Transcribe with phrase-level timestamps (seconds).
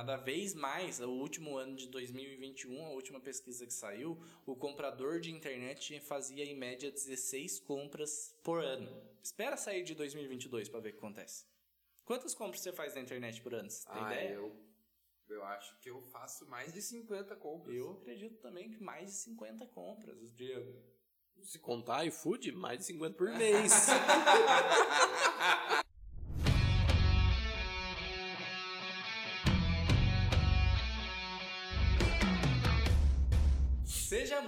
[0.00, 5.20] Cada vez mais, o último ano de 2021, a última pesquisa que saiu, o comprador
[5.20, 8.90] de internet fazia em média 16 compras por ano.
[9.22, 11.44] Espera sair de 2022 para ver o que acontece.
[12.02, 13.68] Quantas compras você faz na internet por ano?
[13.68, 14.30] Você tem ah, ideia?
[14.36, 14.56] Eu,
[15.28, 17.76] eu acho que eu faço mais de 50 compras.
[17.76, 20.82] Eu acredito também que mais de 50 compras, Diego.
[21.42, 23.88] Se contar iFood, mais de 50 por mês.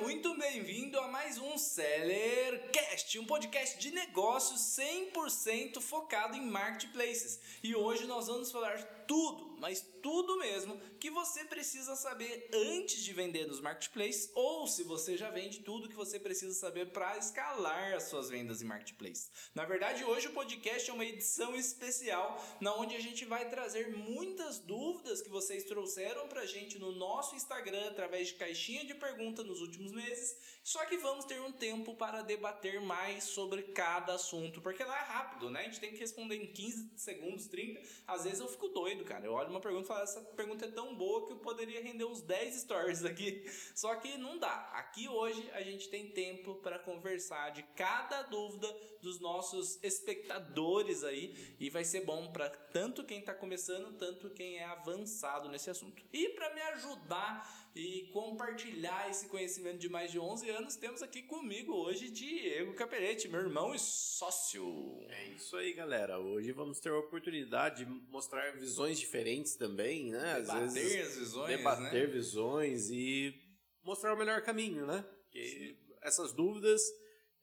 [0.02, 7.38] muito bem-vindo a mais um Sellercast, um podcast de negócios 100% focado em marketplaces.
[7.62, 13.12] E hoje nós vamos falar tudo, mas tudo mesmo que você precisa saber antes de
[13.12, 17.94] vender nos marketplaces ou se você já vende tudo que você precisa saber para escalar
[17.94, 19.30] as suas vendas em marketplace.
[19.54, 23.96] Na verdade, hoje o podcast é uma edição especial na onde a gente vai trazer
[23.96, 29.44] muitas dúvidas que vocês trouxeram pra gente no nosso Instagram através de caixinha de pergunta
[29.44, 30.36] nos últimos meses.
[30.64, 35.04] Só que vamos ter um tempo para debater mais sobre cada assunto, porque lá é
[35.04, 35.60] rápido, né?
[35.60, 37.80] A gente tem que responder em 15 segundos, 30.
[38.06, 39.24] Às vezes eu fico doido, cara.
[39.24, 42.04] Eu olho uma pergunta e falo, essa pergunta é tão boa que eu poderia render
[42.04, 43.44] uns 10 stories aqui.
[43.74, 44.70] Só que não dá.
[44.74, 48.68] Aqui hoje a gente tem tempo para conversar de cada dúvida
[49.00, 54.58] dos nossos espectadores aí e vai ser bom para tanto quem está começando, tanto quem
[54.58, 56.02] é avançado nesse assunto.
[56.12, 61.22] E para me ajudar e compartilhar esse conhecimento de mais de 11 anos, temos aqui
[61.22, 65.04] comigo hoje Diego Caperete, meu irmão e sócio.
[65.08, 66.18] É isso aí, galera.
[66.18, 70.34] Hoje vamos ter a oportunidade de mostrar visões diferentes também, né?
[70.34, 72.12] Às debater vezes, as visões, debater né?
[72.12, 73.34] visões e
[73.82, 75.02] mostrar o melhor caminho, né?
[75.22, 76.82] Porque essas dúvidas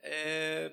[0.02, 0.72] é,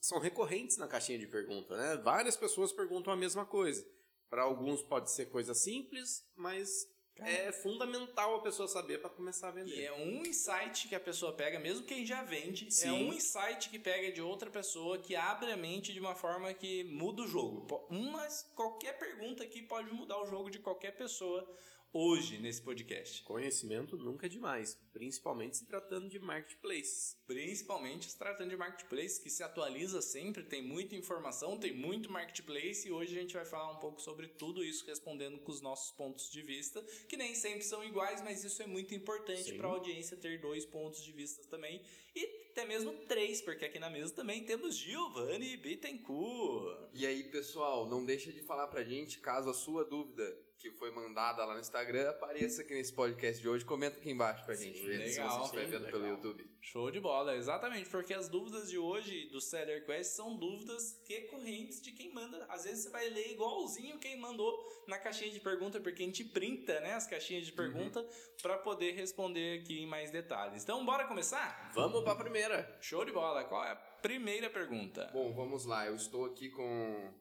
[0.00, 1.96] são recorrentes na caixinha de pergunta, né?
[2.02, 3.86] Várias pessoas perguntam a mesma coisa.
[4.30, 6.86] Para alguns pode ser coisa simples, mas
[7.20, 9.76] é fundamental a pessoa saber para começar a vender.
[9.76, 12.88] E é um insight que a pessoa pega, mesmo quem já vende, é Sim.
[12.88, 16.52] é um insight que pega de outra pessoa que abre a mente de uma forma
[16.54, 17.86] que muda o jogo.
[17.90, 21.48] Mas qualquer pergunta aqui pode mudar o jogo de qualquer pessoa
[21.92, 23.22] hoje nesse podcast.
[23.22, 27.16] Conhecimento nunca é demais, principalmente se tratando de marketplaces.
[27.26, 32.86] Principalmente se tratando de marketplace que se atualiza sempre, tem muita informação, tem muito marketplace
[32.86, 35.90] e hoje a gente vai falar um pouco sobre tudo isso, respondendo com os nossos
[35.96, 39.72] pontos de vista, que nem sempre são iguais, mas isso é muito importante para a
[39.72, 41.82] audiência ter dois pontos de vista também
[42.14, 46.88] e até mesmo três, porque aqui na mesa também temos Giovanni Bittencourt.
[46.92, 50.90] E aí, pessoal, não deixa de falar pra gente caso a sua dúvida que foi
[50.90, 53.64] mandada lá no Instagram apareça aqui nesse podcast de hoje.
[53.64, 56.00] Comenta aqui embaixo pra gente ver legal, se você estiver vendo legal.
[56.00, 56.50] pelo YouTube.
[56.60, 61.80] Show de bola, exatamente, porque as dúvidas de hoje do Seller Quest são dúvidas recorrentes
[61.80, 62.44] de quem manda.
[62.48, 64.58] Às vezes você vai ler igualzinho quem mandou
[64.88, 68.08] na caixinha de pergunta, porque a gente printa né, as caixinhas de pergunta uhum.
[68.42, 70.64] para poder responder aqui em mais detalhes.
[70.64, 71.70] Então, bora começar?
[71.72, 72.78] Vamos para a primeira.
[72.80, 73.44] Show de bola.
[73.44, 75.08] Qual é a primeira pergunta?
[75.12, 75.86] Bom, vamos lá.
[75.86, 77.14] Eu estou aqui com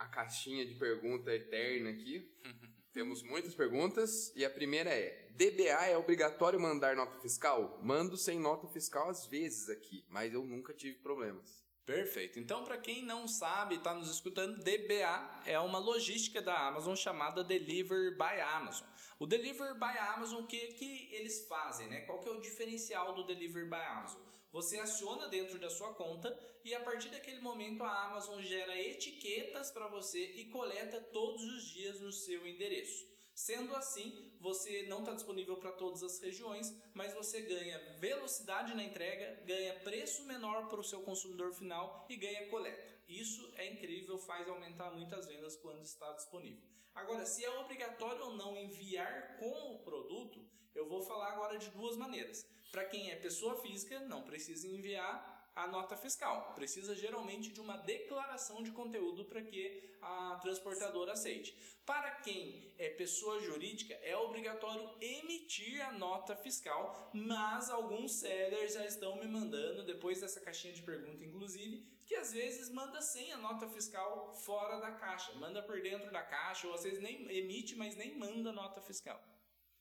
[0.00, 2.26] a caixinha de pergunta eterna aqui.
[2.92, 7.78] Temos muitas perguntas e a primeira é: DBA é obrigatório mandar nota fiscal?
[7.82, 11.60] Mando sem nota fiscal às vezes aqui, mas eu nunca tive problemas.
[11.86, 12.38] Perfeito.
[12.38, 17.42] Então, para quem não sabe, está nos escutando, DBA é uma logística da Amazon chamada
[17.42, 18.86] Deliver by Amazon.
[19.18, 21.88] O Deliver by Amazon, o que, que eles fazem?
[21.88, 22.00] Né?
[22.02, 24.20] Qual que é o diferencial do Deliver by Amazon?
[24.52, 29.70] Você aciona dentro da sua conta e a partir daquele momento a Amazon gera etiquetas
[29.70, 33.08] para você e coleta todos os dias no seu endereço.
[33.32, 38.82] Sendo assim, você não está disponível para todas as regiões, mas você ganha velocidade na
[38.82, 42.89] entrega, ganha preço menor para o seu consumidor final e ganha coleta.
[43.10, 46.62] Isso é incrível, faz aumentar muitas vendas quando está disponível.
[46.94, 51.68] Agora, se é obrigatório ou não enviar com o produto, eu vou falar agora de
[51.70, 52.46] duas maneiras.
[52.70, 56.52] Para quem é pessoa física, não precisa enviar a nota fiscal.
[56.54, 61.56] Precisa geralmente de uma declaração de conteúdo para que a transportadora aceite.
[61.84, 68.86] Para quem é pessoa jurídica, é obrigatório emitir a nota fiscal, mas alguns sellers já
[68.86, 73.36] estão me mandando, depois dessa caixinha de pergunta, inclusive, que às vezes manda sem a
[73.36, 77.76] nota fiscal fora da caixa, manda por dentro da caixa, ou às vezes nem emite,
[77.76, 79.20] mas nem manda nota fiscal.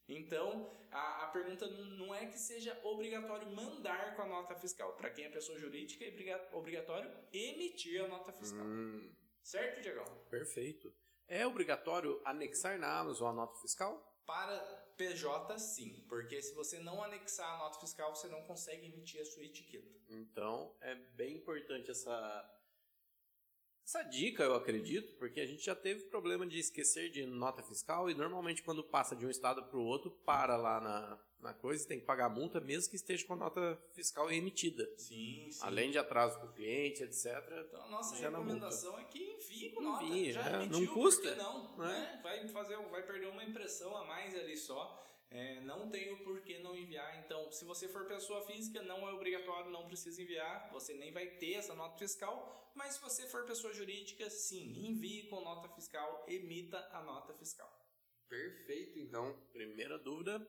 [0.09, 4.94] Então, a, a, pergunta não é que seja obrigatório mandar com a nota fiscal.
[4.94, 8.65] Para quem é pessoa jurídica, é obrigatório emitir a nota fiscal.
[8.65, 9.13] Hum.
[9.44, 10.03] Certo, Diego?
[10.29, 10.91] Perfeito.
[11.27, 14.03] É obrigatório anexar na Amazon a nota fiscal?
[14.25, 14.59] Para
[14.97, 16.03] PJ, sim.
[16.09, 19.88] Porque se você não anexar a nota fiscal, você não consegue emitir a sua etiqueta.
[20.09, 22.58] Então, é bem importante essa
[23.89, 28.07] Essa dica eu acredito, porque a gente já teve problema de esquecer de nota fiscal
[28.07, 31.83] e normalmente quando passa de um estado para o outro, para lá na, na coisa
[31.83, 34.88] e tem que pagar multa, mesmo que esteja com a nota fiscal emitida.
[34.95, 35.59] Sim, sim.
[35.63, 37.44] Além de atraso com o cliente, etc.
[37.68, 40.03] Então, a nossa na recomendação é que envie com nota.
[40.03, 41.77] Envie, Já é, emitiu, não custa, não?
[41.77, 41.88] né?
[41.88, 42.19] né?
[42.21, 45.03] Vai, fazer, vai perder uma impressão a mais ali só.
[45.31, 47.23] É, não tem o porquê não enviar.
[47.23, 50.71] Então, se você for pessoa física, não é obrigatório, não precisa enviar.
[50.71, 52.71] Você nem vai ter essa nota fiscal.
[52.73, 57.69] Mas se você for pessoa jurídica, sim, envie com nota fiscal, emita a nota fiscal.
[58.27, 59.35] Perfeito, então.
[59.51, 60.47] Primeira dúvida,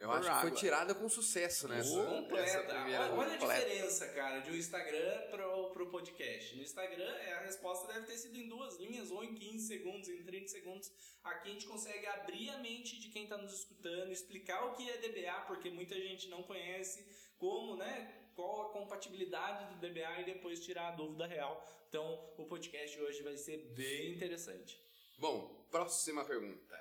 [0.00, 2.62] Eu acho que foi tirada com sucesso essa Completa.
[2.62, 3.02] primeira.
[3.02, 3.66] Olha, olha a completa.
[3.68, 6.56] diferença, cara, de um Instagram pro, pro podcast.
[6.56, 10.08] No Instagram, é, a resposta deve ter sido em duas linhas, ou em 15 segundos,
[10.08, 10.90] em 30 segundos.
[11.22, 14.88] Aqui a gente consegue abrir a mente de quem está nos escutando, explicar o que
[14.88, 17.06] é DBA, porque muita gente não conhece,
[17.36, 18.30] como, né?
[18.34, 21.62] Qual a compatibilidade do DBA e depois tirar a dúvida real.
[21.90, 24.80] Então, o podcast de hoje vai ser bem interessante.
[25.18, 26.79] Bom, próxima pergunta.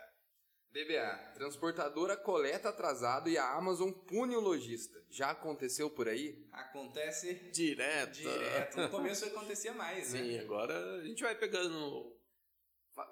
[0.71, 5.03] DBA, transportadora coleta atrasado e a Amazon pune o lojista.
[5.09, 6.47] Já aconteceu por aí?
[6.51, 8.13] Acontece direto.
[8.13, 8.77] direto.
[8.77, 10.19] No começo acontecia mais, né?
[10.19, 12.15] Sim, agora a gente vai pegando.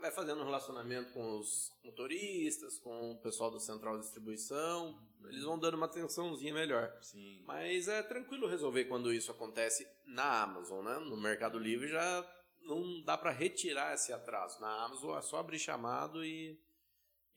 [0.02, 5.02] Vai fazendo um relacionamento com os motoristas, com o pessoal do central de distribuição.
[5.24, 6.94] Eles vão dando uma atençãozinha melhor.
[7.02, 7.42] Sim.
[7.46, 11.00] Mas é tranquilo resolver quando isso acontece na Amazon, né?
[11.00, 12.26] No Mercado Livre já
[12.62, 14.60] não dá para retirar esse atraso.
[14.60, 16.60] Na Amazon é só abrir chamado e,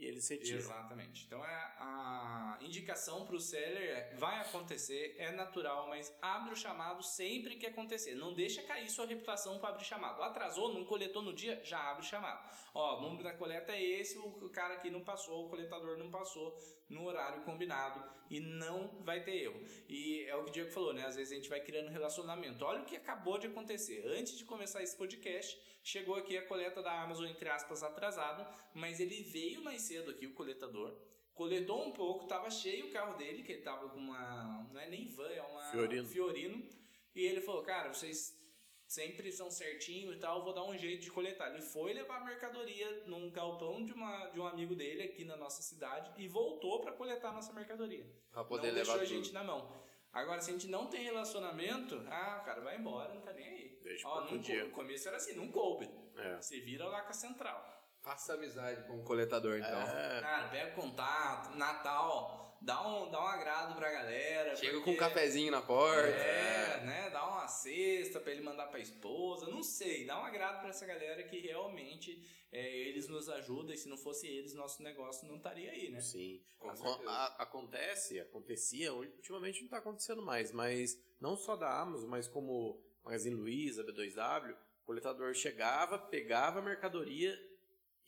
[0.00, 0.58] e eles retiram.
[0.58, 1.26] Exatamente.
[1.26, 6.56] Então é a indicação para o seller é, vai acontecer, é natural, mas abre o
[6.56, 8.14] chamado sempre que acontecer.
[8.14, 10.22] Não deixa cair sua reputação para abrir chamado.
[10.22, 12.48] Atrasou, não coletou no dia, já abre chamado.
[12.72, 16.10] Ó, o número da coleta é esse, o cara aqui não passou, o coletador não
[16.10, 16.56] passou
[16.88, 19.60] no horário combinado e não vai ter erro.
[19.88, 21.04] E é o que o Diego falou, né?
[21.04, 22.64] Às vezes a gente vai criando relacionamento.
[22.64, 24.06] Olha o que acabou de acontecer.
[24.06, 29.00] Antes de começar esse podcast, chegou aqui a coleta da Amazon, entre aspas, atrasada, mas
[29.00, 30.96] ele veio mais cedo aqui, o coletador.
[31.34, 34.68] Coletou um pouco, tava cheio o carro dele, que ele tava com uma.
[34.72, 36.08] Não é nem van, é uma Fiorino.
[36.08, 36.68] Fiorino.
[37.14, 38.38] E ele falou, cara, vocês
[38.86, 41.50] sempre são certinho e tal, vou dar um jeito de coletar.
[41.50, 45.36] Ele foi levar a mercadoria num galpão de, uma, de um amigo dele aqui na
[45.36, 48.04] nossa cidade e voltou para coletar a nossa mercadoria.
[48.32, 49.16] Pra poder não levar deixou a tudo.
[49.16, 49.80] gente na mão.
[50.12, 53.80] Agora, se a gente não tem relacionamento, ah, cara, vai embora, não tá nem aí.
[53.82, 54.68] Deixa Ó, não dia.
[54.70, 55.88] começo era assim, não coube.
[56.16, 56.36] É.
[56.36, 57.79] Você vira lá com a central.
[58.02, 59.80] Faça amizade com o coletador, então.
[59.82, 64.56] É, Cara, pega contato, Natal, dá um, dá um agrado pra galera.
[64.56, 66.08] Chega com porque- um cafezinho na porta.
[66.08, 67.10] É, né?
[67.10, 70.06] Dá uma cesta pra ele mandar pra esposa, não sei.
[70.06, 73.96] Dá um agrado pra essa galera que realmente é, eles nos ajudam e se não
[73.98, 76.00] fosse eles, nosso negócio não estaria aí, né?
[76.00, 76.42] Sim.
[76.58, 82.08] Com Acon- a- acontece, acontecia, ultimamente não está acontecendo mais, mas não só da Amazon,
[82.08, 87.38] mas como Magazine Luiza, B2W, o coletador chegava, pegava a mercadoria,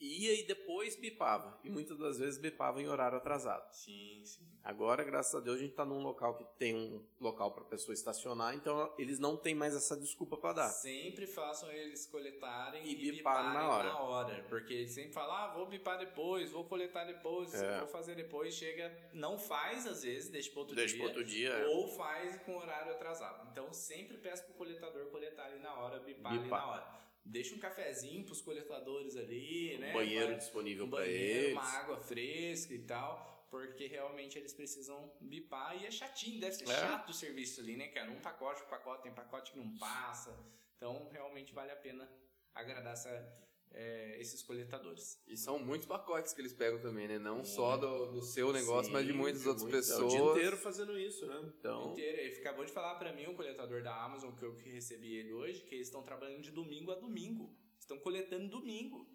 [0.05, 1.59] ia e depois bipava.
[1.63, 3.71] E muitas das vezes bipava em horário atrasado.
[3.73, 4.47] Sim, sim.
[4.63, 7.67] Agora, graças a Deus, a gente está num local que tem um local para a
[7.67, 10.69] pessoa estacionar, então eles não têm mais essa desculpa para dar.
[10.69, 13.89] Sempre façam eles coletarem E e, bipar biparem na hora.
[13.89, 14.45] na hora.
[14.47, 17.79] Porque eles sempre falam, ah, vou bipar depois, vou coletar depois, É.
[17.79, 18.53] vou fazer depois.
[18.53, 21.03] Chega, não faz às vezes, deixa para outro Deixa dia.
[21.03, 21.49] para outro dia.
[21.49, 21.67] é.
[21.67, 23.49] Ou faz com horário atrasado.
[23.51, 26.59] Então sempre peço pro coletador coletar ali na hora, bipar, ali Bipar.
[26.61, 27.02] na hora.
[27.25, 29.91] Deixa um cafezinho pros coletadores ali, né?
[29.91, 31.53] Um banheiro Vai- disponível um para banheiro, eles.
[31.53, 36.65] uma água fresca e tal, porque realmente eles precisam bipar e é chatinho, deve ser
[36.69, 36.75] É.
[36.75, 38.11] chato o serviço ali, né, cara?
[38.11, 40.37] Um pacote, um pacote, tem pacote que não passa.
[40.75, 42.09] Então realmente vale a pena
[42.53, 45.21] agradar essa- é, esses coletadores.
[45.27, 47.17] E são muitos pacotes que eles pegam também, né?
[47.19, 50.01] Não só do, do seu negócio, Sim, mas de muitas outras muito- pessoas.
[50.01, 51.53] É o dia inteiro fazendo isso, né?
[51.59, 52.19] Então, inteiro.
[52.21, 55.33] Ele acabou de falar pra mim, o coletador da Amazon, que eu que recebi ele
[55.33, 57.55] hoje, que eles estão trabalhando de domingo a domingo.
[57.79, 59.09] Estão coletando domingo.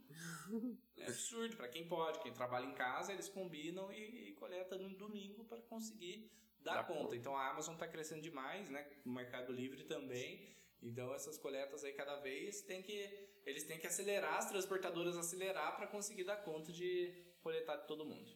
[0.96, 1.56] É absurdo.
[1.56, 5.60] Pra quem pode, quem trabalha em casa, eles combinam e, e coleta no domingo para
[5.62, 7.00] conseguir dar conta.
[7.02, 7.16] conta.
[7.16, 8.86] Então a Amazon tá crescendo demais, né?
[9.06, 10.54] O Mercado Livre também.
[10.82, 15.76] Então essas coletas aí cada vez tem que eles têm que acelerar as transportadoras acelerar
[15.76, 18.30] para conseguir dar conta de coletar de todo mundo.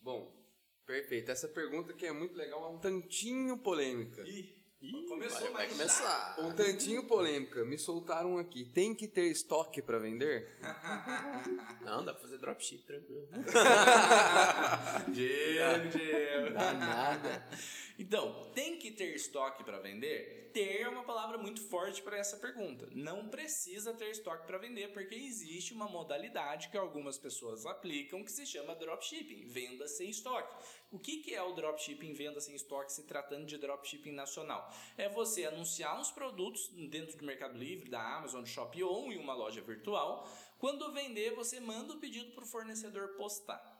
[0.00, 0.34] Bom,
[0.84, 1.30] perfeito.
[1.30, 4.22] Essa pergunta que é muito legal, é um tantinho polêmica.
[4.22, 6.36] Ih, Ih, começou vai, vai começar.
[6.40, 7.64] Um tantinho polêmica.
[7.64, 8.64] Me soltaram aqui.
[8.64, 10.58] Tem que ter estoque pra vender?
[11.82, 13.28] Não, dá pra fazer dropship tranquilo.
[15.14, 16.54] Diego, Diego.
[16.54, 17.48] Dá nada.
[18.02, 20.50] Então, tem que ter estoque para vender?
[20.52, 22.88] Ter é uma palavra muito forte para essa pergunta.
[22.90, 28.32] Não precisa ter estoque para vender, porque existe uma modalidade que algumas pessoas aplicam que
[28.32, 30.52] se chama dropshipping, venda sem estoque.
[30.90, 34.68] O que, que é o dropshipping venda sem estoque se tratando de dropshipping nacional?
[34.98, 39.16] É você anunciar uns produtos dentro do Mercado Livre, da Amazon, do Shopee ou em
[39.16, 40.28] uma loja virtual.
[40.58, 43.71] Quando vender, você manda o pedido para o fornecedor postar.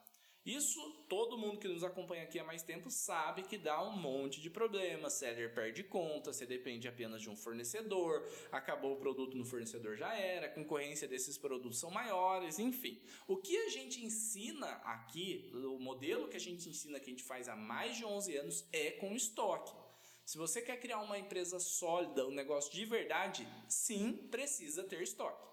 [0.44, 4.40] Isso todo mundo que nos acompanha aqui há mais tempo sabe que dá um monte
[4.40, 5.12] de problemas.
[5.12, 10.12] Seller perde conta, você depende apenas de um fornecedor, acabou o produto no fornecedor já
[10.16, 13.00] era, a concorrência desses produtos são maiores, enfim.
[13.28, 17.22] O que a gente ensina aqui, o modelo que a gente ensina que a gente
[17.22, 19.72] faz há mais de 11 anos é com estoque.
[20.24, 25.51] Se você quer criar uma empresa sólida, um negócio de verdade, sim, precisa ter estoque.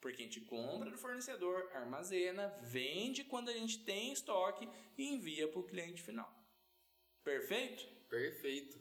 [0.00, 5.46] Porque a gente compra do fornecedor, armazena, vende quando a gente tem estoque e envia
[5.46, 6.32] para o cliente final.
[7.22, 7.86] Perfeito?
[8.08, 8.78] Perfeito.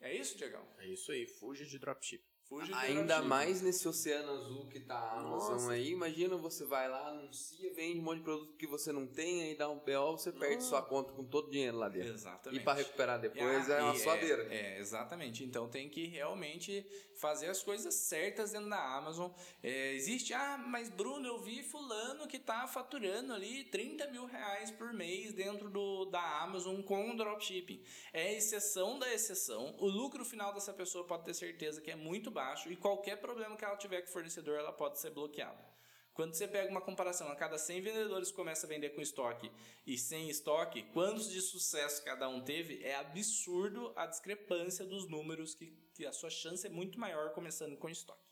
[0.00, 0.66] É isso, Diegão?
[0.78, 2.24] É isso aí, fuja de dropship.
[2.48, 5.72] Fuja Ainda mais nesse oceano azul que tá a Amazon Nossa.
[5.72, 5.90] aí.
[5.90, 9.56] Imagina você vai lá, anuncia, vende um monte de produto que você não tem, aí
[9.56, 12.14] dá um PO, você perde sua conta com todo o dinheiro lá dentro.
[12.14, 12.60] Exatamente.
[12.60, 14.46] E para recuperar depois Ah, é uma e suadeira.
[14.54, 15.42] É, exatamente.
[15.42, 16.86] Então tem que realmente
[17.16, 19.30] fazer as coisas certas dentro da Amazon.
[19.60, 24.70] É, existe, ah, mas Bruno, eu vi fulano que tá faturando ali 30 mil reais
[24.70, 27.82] por mês dentro do, da Amazon com dropshipping.
[28.12, 29.74] É exceção da exceção.
[29.78, 33.56] O lucro final dessa pessoa pode ter certeza que é muito baixo e qualquer problema
[33.56, 35.64] que ela tiver com o fornecedor, ela pode ser bloqueada.
[36.12, 39.50] Quando você pega uma comparação, a cada 100 vendedores começa a vender com estoque
[39.86, 45.54] e sem estoque, quantos de sucesso cada um teve, é absurdo a discrepância dos números,
[45.54, 48.26] que, que a sua chance é muito maior começando com estoque.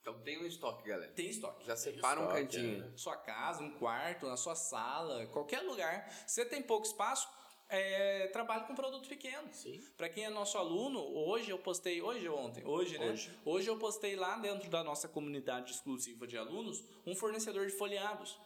[0.00, 1.12] Então tem um estoque, galera.
[1.12, 1.66] Tem estoque.
[1.66, 2.98] Já separa um estoque, cantinho.
[2.98, 6.10] Sua casa, um quarto, na sua sala, qualquer lugar.
[6.26, 7.28] Você tem pouco espaço,
[7.68, 9.48] é, trabalhe com produto pequeno.
[9.96, 12.64] Para quem é nosso aluno, hoje eu postei, hoje ou ontem?
[12.64, 13.10] Hoje, né?
[13.10, 13.38] Hoje.
[13.44, 18.38] Hoje eu postei lá dentro da nossa comunidade exclusiva de alunos um fornecedor de folheados.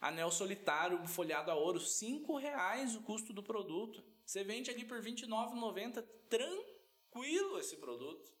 [0.00, 4.04] Anel solitário, folhado a ouro, R$ reais o custo do produto.
[4.26, 8.32] Você vende ali por R$ 29,90, tranquilo esse produto.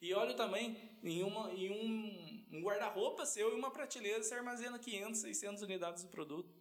[0.00, 4.78] E olha tamanho, em, uma, em um, um guarda-roupa seu e uma prateleira você armazena
[4.78, 6.59] 500, 600 unidades do produto.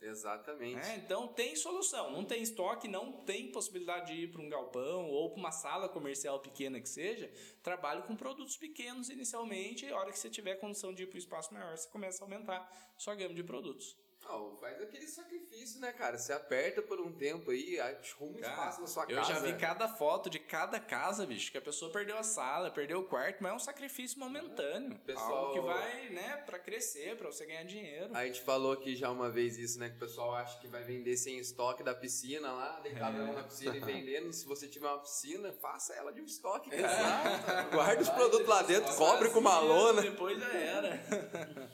[0.00, 0.80] Exatamente.
[0.80, 2.10] É, então tem solução.
[2.10, 5.88] Não tem estoque, não tem possibilidade de ir para um galpão ou para uma sala
[5.88, 7.30] comercial pequena que seja.
[7.62, 9.84] Trabalhe com produtos pequenos inicialmente.
[9.84, 12.22] E a hora que você tiver condição de ir para um espaço maior, você começa
[12.22, 13.96] a aumentar sua gama de produtos.
[14.30, 16.16] Não, faz aquele sacrifício, né, cara?
[16.16, 19.34] Você aperta por um tempo aí, arruma um espaço na sua eu casa.
[19.34, 23.00] já vi cada foto de cada casa, bicho, que a pessoa perdeu a sala, perdeu
[23.00, 24.96] o quarto, mas é um sacrifício momentâneo.
[25.00, 28.14] Pessoal- Algo que vai, né, para crescer, para você ganhar dinheiro.
[28.14, 29.88] A gente falou aqui já uma vez isso, né?
[29.90, 33.32] Que o pessoal acha que vai vender sem estoque da piscina lá, deitar É.
[33.32, 34.32] na piscina e vendendo.
[34.32, 37.62] Se você tiver uma piscina, faça ela de um estoque, cara.
[37.72, 40.02] Guarda os produtos lá dentro, cobre com uma lona.
[40.02, 41.00] Depois já era.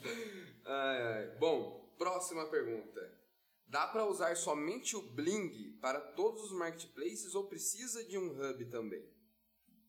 [0.69, 1.25] Ai, ai.
[1.39, 3.17] Bom, próxima pergunta.
[3.67, 8.65] Dá pra usar somente o Bling para todos os marketplaces ou precisa de um hub
[8.65, 9.05] também?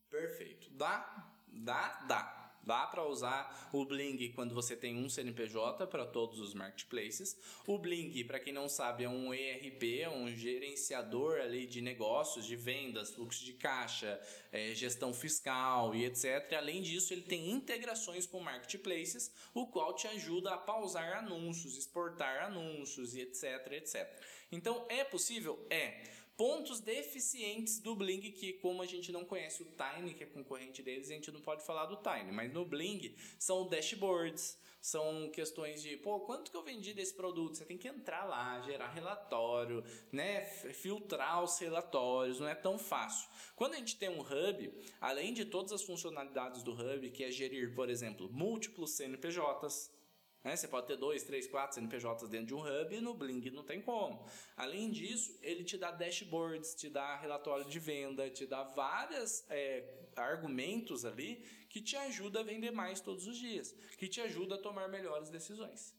[0.09, 0.69] Perfeito.
[0.71, 2.38] Dá, dá, dá.
[2.63, 7.37] Dá para usar o Bling quando você tem um CNPJ para todos os marketplaces.
[7.65, 12.45] O Bling, para quem não sabe, é um ERP, é um gerenciador ali de negócios,
[12.45, 14.19] de vendas, fluxo de caixa,
[14.51, 16.53] eh, gestão fiscal e etc.
[16.57, 22.43] Além disso, ele tem integrações com marketplaces, o qual te ajuda a pausar anúncios, exportar
[22.43, 24.07] anúncios e etc, etc.
[24.51, 25.65] Então, é possível?
[25.69, 30.25] É pontos deficientes do Bling que como a gente não conhece o Tiny, que é
[30.25, 35.29] concorrente deles, a gente não pode falar do Tiny, mas no Bling são dashboards, são
[35.31, 37.57] questões de, pô, quanto que eu vendi desse produto?
[37.57, 43.27] Você tem que entrar lá, gerar relatório, né, filtrar os relatórios, não é tão fácil.
[43.53, 47.31] Quando a gente tem um hub, além de todas as funcionalidades do hub, que é
[47.31, 49.91] gerir, por exemplo, múltiplos CNPJs,
[50.43, 50.55] né?
[50.55, 53.63] Você pode ter dois, três, quatro CNPJs dentro de um hub e no Bling não
[53.63, 54.25] tem como.
[54.55, 59.45] Além disso, ele te dá dashboards, te dá relatório de venda, te dá vários
[60.15, 64.57] argumentos ali que te ajuda a vender mais todos os dias, que te ajuda a
[64.57, 65.95] tomar melhores decisões.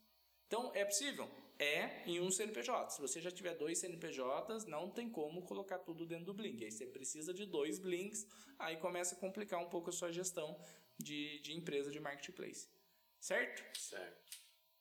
[0.46, 1.30] Então, é possível?
[1.58, 2.90] É em um CNPJ.
[2.90, 6.64] Se você já tiver dois CNPJs, não tem como colocar tudo dentro do Bling.
[6.64, 8.26] Aí você precisa de dois Blinks,
[8.58, 10.58] aí começa a complicar um pouco a sua gestão
[10.98, 12.68] de, de empresa de marketplace.
[13.20, 13.62] Certo?
[13.78, 14.20] Certo.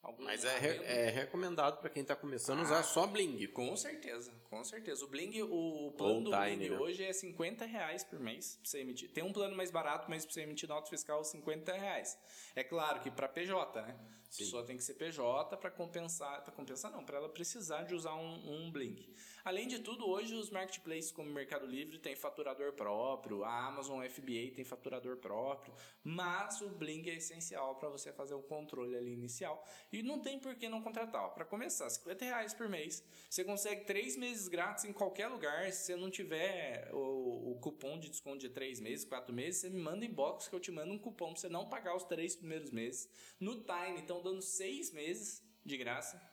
[0.02, 3.46] Algum Mas é, re- é recomendado para quem tá começando a usar só Bling.
[3.48, 5.04] Com certeza, com certeza.
[5.04, 6.78] O Bling, o plano do Bling né?
[6.78, 9.12] hoje é 50 reais por mês pra você emitir.
[9.12, 12.18] Tem um plano mais barato, mas pra você emitir nota fiscal 50 reais.
[12.56, 14.00] É claro que para PJ, né?
[14.34, 17.94] A pessoa tem que ser PJ para compensar, para compensar não, para ela precisar de
[17.94, 19.14] usar um, um Blink.
[19.44, 24.52] Além de tudo, hoje os marketplaces como Mercado Livre tem faturador próprio, a Amazon FBA
[24.56, 29.66] tem faturador próprio, mas o Blink é essencial para você fazer o controle ali inicial.
[29.92, 31.34] E não tem por que não contratar.
[31.34, 33.04] Para começar, 50 reais por mês.
[33.30, 35.72] Você consegue três meses grátis em qualquer lugar.
[35.72, 39.70] Se você não tiver o, o cupom de desconto de três meses, quatro meses, você
[39.70, 42.36] me manda inbox que eu te mando um cupom para você não pagar os três
[42.36, 43.10] primeiros meses.
[43.40, 46.29] No Time, estão dando seis meses de graça.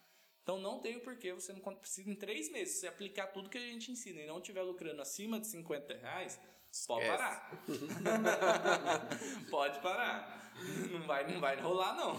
[0.46, 2.76] Então não tem o porquê você não precisa em três meses.
[2.76, 6.40] Se aplicar tudo que a gente ensina e não estiver lucrando acima de 50 reais,
[6.86, 7.50] pode parar.
[9.50, 10.36] pode parar.
[10.90, 12.16] Não vai, não vai rolar, não.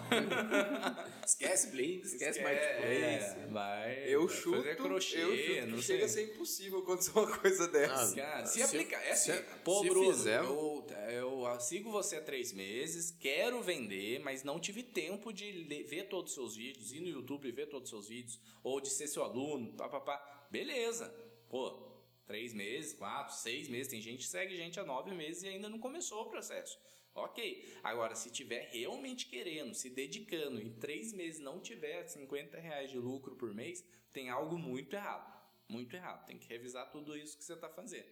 [1.26, 3.40] esquece Blink, esquece, esquece Marketplace.
[3.40, 4.04] É, vai.
[4.06, 8.14] Eu vai chuto, crochê, eu chuto não chega a ser impossível acontecer uma coisa dessa.
[8.14, 9.02] Ah, cara, se, se aplicar.
[9.02, 13.62] É assim, se, pô, se Bruno, fizer, eu, eu sigo você há três meses, quero
[13.62, 15.52] vender, mas não tive tempo de
[15.88, 18.90] ver todos os seus vídeos, ir no YouTube ver todos os seus vídeos, ou de
[18.90, 20.22] ser seu aluno, papapá.
[20.52, 21.14] Beleza.
[21.50, 21.87] Pô,
[22.28, 23.88] três meses, quatro, seis meses.
[23.88, 26.78] Tem gente que segue gente há nove meses e ainda não começou o processo.
[27.16, 27.80] Ok.
[27.82, 33.00] Agora, se tiver realmente querendo, se dedicando, em três meses não tiver 50 reais de
[33.00, 35.36] lucro por mês, tem algo muito errado.
[35.68, 36.26] Muito errado.
[36.28, 38.12] Tem que revisar tudo isso que você está fazendo.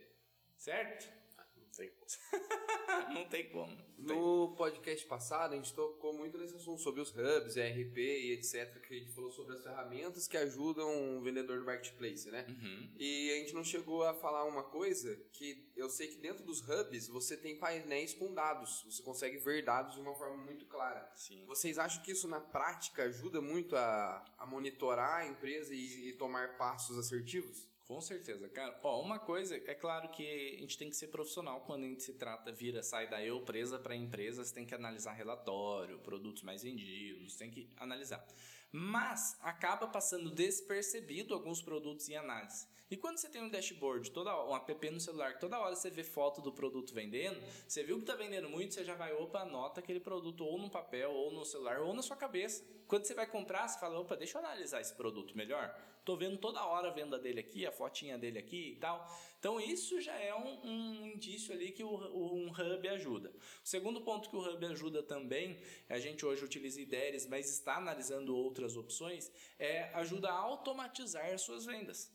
[0.57, 1.25] Certo?
[1.75, 1.91] Tem
[3.13, 3.75] não tem como.
[3.98, 8.79] No podcast passado, a gente tocou muito nesse assunto sobre os hubs, ERP e etc.
[8.82, 12.46] Que a gente falou sobre as ferramentas que ajudam o vendedor do marketplace, né?
[12.48, 12.89] Uhum.
[12.98, 16.62] E a gente não chegou a falar uma coisa que eu sei que dentro dos
[16.62, 18.84] hubs você tem painéis com dados.
[18.86, 21.12] Você consegue ver dados de uma forma muito clara.
[21.15, 21.46] Sim.
[21.46, 26.13] Vocês acham que isso na prática ajuda muito a, a monitorar a empresa e, e
[26.13, 27.75] tomar passos assertivos?
[27.87, 28.79] Com certeza, cara.
[28.81, 32.01] Ó, uma coisa, é claro que a gente tem que ser profissional quando a gente
[32.01, 36.41] se trata, vira, sai da eu presa para empresa, você tem que analisar relatório, produtos
[36.41, 38.25] mais vendidos, tem que analisar.
[38.77, 42.67] Mas acaba passando despercebido alguns produtos em análise.
[42.91, 46.03] E quando você tem um dashboard, toda, um app no celular, toda hora você vê
[46.03, 49.79] foto do produto vendendo, você viu que está vendendo muito, você já vai, opa, anota
[49.79, 52.65] aquele produto ou no papel, ou no celular, ou na sua cabeça.
[52.86, 55.74] Quando você vai comprar, você fala, opa, deixa eu analisar esse produto melhor.
[56.03, 59.08] Tô vendo toda hora a venda dele aqui, a fotinha dele aqui e tal.
[59.45, 61.87] Então isso já é um, um indício ali que o,
[62.33, 63.29] um hub ajuda.
[63.63, 67.75] O segundo ponto que o hub ajuda também, a gente hoje utiliza ideias, mas está
[67.75, 72.11] analisando outras opções, é ajuda a automatizar as suas vendas.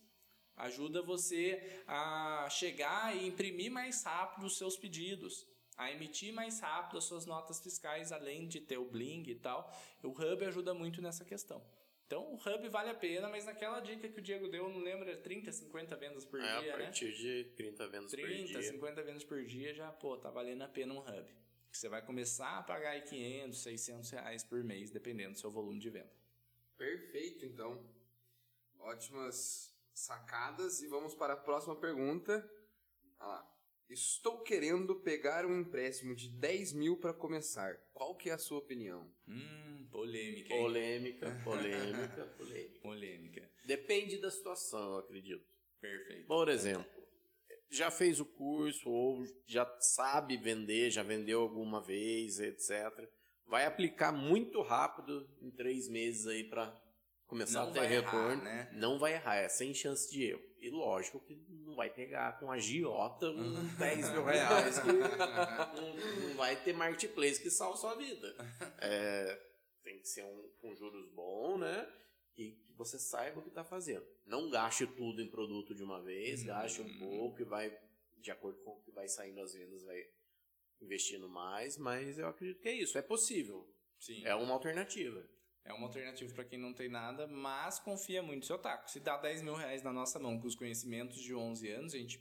[0.57, 6.99] Ajuda você a chegar e imprimir mais rápido os seus pedidos a emitir mais rápido
[6.99, 9.73] as suas notas fiscais, além de ter o Bling e tal.
[10.03, 11.63] O Hub ajuda muito nessa questão.
[12.11, 15.17] Então o Hub vale a pena, mas naquela dica que o Diego deu, não lembro,
[15.17, 17.11] 30, 50 vendas por é, dia, a partir né?
[17.13, 18.59] de 30 vendas 30, por dia.
[18.59, 21.33] 30, 50 vendas por dia já, pô, tá valendo a pena um Hub.
[21.71, 25.79] Você vai começar a pagar aí 500, 600 reais por mês, dependendo do seu volume
[25.79, 26.11] de venda.
[26.77, 27.81] Perfeito, então.
[28.81, 32.45] Ótimas sacadas e vamos para a próxima pergunta.
[33.21, 33.50] Ah lá.
[33.91, 37.77] Estou querendo pegar um empréstimo de 10 mil para começar.
[37.93, 39.13] Qual que é a sua opinião?
[39.27, 40.55] Hum, polêmica.
[40.55, 40.63] Hein?
[40.63, 42.81] Polêmica, polêmica, polêmica.
[42.81, 43.51] Polêmica.
[43.65, 45.45] Depende da situação, eu acredito.
[45.81, 46.27] Perfeito.
[46.29, 46.87] Por exemplo,
[47.69, 52.71] já fez o curso ou já sabe vender, já vendeu alguma vez, etc.
[53.45, 56.73] Vai aplicar muito rápido em três meses aí para
[57.27, 58.21] começar Não a ter vai retorno.
[58.21, 58.71] errar, né?
[58.75, 60.50] Não vai errar, é sem chance de erro.
[60.61, 66.29] E lógico que não vai pegar com a giota uns 10 mil reais que não,
[66.29, 68.35] não vai ter marketplace que salva sua vida.
[68.83, 69.41] É,
[69.83, 71.87] tem que ser um com juros bom, né?
[72.37, 74.07] E que você saiba o que está fazendo.
[74.25, 77.77] Não gaste tudo em produto de uma vez, gaste um pouco e vai,
[78.19, 80.03] de acordo com o que vai saindo as vendas, vai
[80.81, 83.69] investindo mais, mas eu acredito que é isso, é possível.
[83.99, 84.25] Sim.
[84.25, 85.23] É uma alternativa.
[85.65, 88.91] É uma alternativa para quem não tem nada, mas confia muito no seu taco.
[88.91, 91.99] Se dá 10 mil reais na nossa mão com os conhecimentos de 11 anos, a
[91.99, 92.19] gente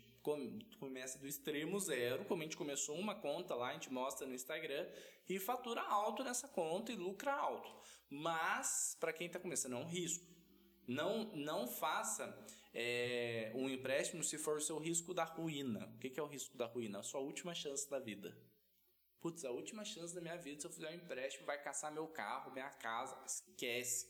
[0.80, 4.36] começa do extremo zero, como a gente começou uma conta lá, a gente mostra no
[4.36, 4.88] Instagram,
[5.28, 7.72] e fatura alto nessa conta e lucra alto.
[8.10, 10.26] Mas, para quem está começando, é um risco.
[10.88, 12.36] Não, não faça
[12.74, 15.88] é, um empréstimo se for o seu risco da ruína.
[15.96, 17.00] O que, que é o risco da ruína?
[17.00, 18.36] A sua última chance da vida.
[19.22, 22.08] Putz, a última chance da minha vida, se eu fizer um empréstimo, vai caçar meu
[22.08, 23.18] carro, minha casa.
[23.26, 24.08] Esquece.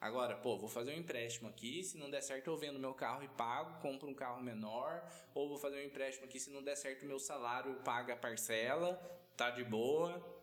[0.00, 3.22] Agora, pô, vou fazer um empréstimo aqui, se não der certo eu vendo meu carro
[3.22, 5.02] e pago, compro um carro menor,
[5.34, 8.96] ou vou fazer um empréstimo aqui, se não der certo meu salário paga a parcela,
[9.36, 10.33] tá de boa.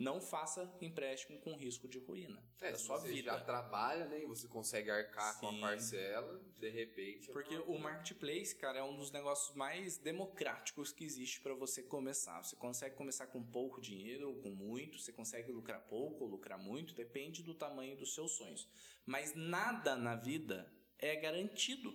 [0.00, 3.32] Não faça empréstimo com risco de ruína é, da sua você vida.
[3.32, 4.22] já trabalha, né?
[4.22, 5.60] E você consegue arcar com a Sim.
[5.60, 7.28] parcela, de repente.
[7.28, 11.82] é Porque o marketplace, cara, é um dos negócios mais democráticos que existe para você
[11.82, 12.42] começar.
[12.42, 16.58] Você consegue começar com pouco dinheiro ou com muito, você consegue lucrar pouco ou lucrar
[16.58, 18.66] muito, depende do tamanho dos seus sonhos.
[19.04, 21.94] Mas nada na vida é garantido.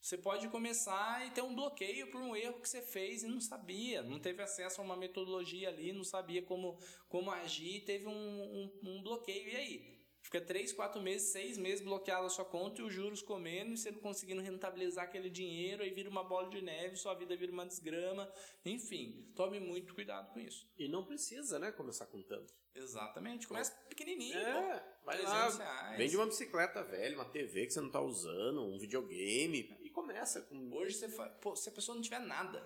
[0.00, 3.40] Você pode começar e ter um bloqueio por um erro que você fez e não
[3.40, 8.12] sabia, não teve acesso a uma metodologia ali, não sabia como, como agir, teve um,
[8.12, 9.48] um, um bloqueio.
[9.48, 9.98] E aí?
[10.20, 13.78] Fica três, quatro meses, seis meses bloqueado a sua conta e os juros comendo e
[13.78, 17.50] você não conseguindo rentabilizar aquele dinheiro, aí vira uma bola de neve, sua vida vira
[17.50, 18.30] uma desgrama.
[18.64, 20.68] Enfim, tome muito cuidado com isso.
[20.76, 22.52] E não precisa, né, começar com tanto.
[22.74, 23.48] Exatamente.
[23.48, 24.46] Começa pequenininho, pô.
[24.46, 25.98] É, vai 300 lá, reais.
[25.98, 30.42] vende uma bicicleta velha, uma TV que você não tá usando, um videogame e começa
[30.42, 30.72] com...
[30.72, 31.28] Hoje, você fa...
[31.28, 32.64] Pô, se a pessoa não tiver nada,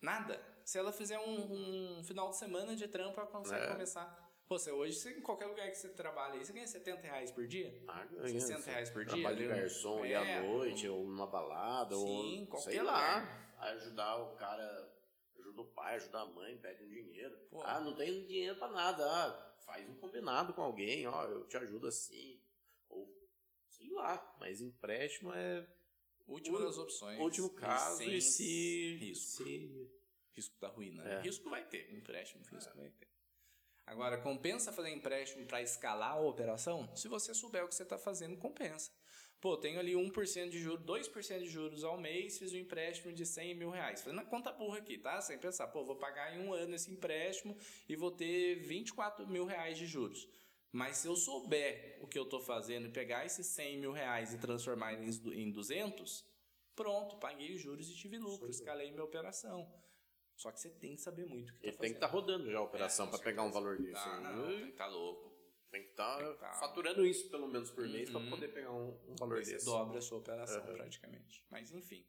[0.00, 3.68] nada, se ela fizer um, um final de semana de trampo, ela consegue É.
[3.72, 4.30] começar.
[4.46, 7.30] Pô, você hoje, você, em qualquer lugar que você trabalha aí, você ganha 70 reais
[7.30, 7.82] por dia?
[7.88, 10.14] Ah, ganha, 60 assim, reais por dia, Trabalho de garçom É.
[10.14, 13.24] à noite, ou numa balada, Sim, ou qualquer sei lugar.
[13.58, 14.92] lá, ajudar o cara,
[15.38, 17.36] ajuda o pai, ajuda a mãe, pede um dinheiro.
[17.50, 17.62] Pô.
[17.64, 21.56] Ah, não tem dinheiro pra nada, ah, faz um combinado com alguém, ó, eu te
[21.56, 22.38] ajudo assim,
[22.90, 23.08] ou
[23.70, 25.66] sei lá, mas empréstimo é
[26.26, 27.18] Última das opções.
[27.20, 28.96] último caso e se...
[28.96, 29.44] risco.
[29.44, 29.90] se-
[30.34, 31.04] Risco da ruína.
[31.04, 31.20] É.
[31.20, 33.06] Risco vai ter, empréstimo, risco vai ter.
[33.84, 36.88] Agora, compensa fazer empréstimo para escalar a operação?
[36.96, 38.90] Se você souber o que você está fazendo, compensa.
[39.40, 43.26] Pô, tenho ali 1% de juros, 2% de juros ao mês, fiz um empréstimo de
[43.26, 44.00] 100 mil reais.
[44.00, 45.20] Fazendo a conta burra aqui, tá?
[45.20, 47.58] Sem pensar, pô, vou pagar em um ano esse empréstimo
[47.88, 50.28] e vou ter 24 mil reais de juros.
[50.72, 54.32] Mas se eu souber o que eu estou fazendo e pegar esses 100 mil reais
[54.32, 56.24] e transformar em 200,
[56.74, 59.70] pronto, paguei os juros e tive lucro, escalei minha operação.
[60.34, 61.94] Só que você tem que saber muito o que está tem que fazendo.
[61.94, 64.00] estar rodando já a operação É, com pegar um valor disso.
[64.02, 65.30] Ah, não, tem que estar louco.
[65.70, 68.20] Tem que estar Tem que tá- faturando isso pelo menos por mês Uhum.
[68.22, 69.64] pra poder pegar um, um valor você desse.
[69.66, 70.74] dobra a sua operação Uhum.
[70.74, 71.44] praticamente.
[71.50, 72.04] Mas enfim,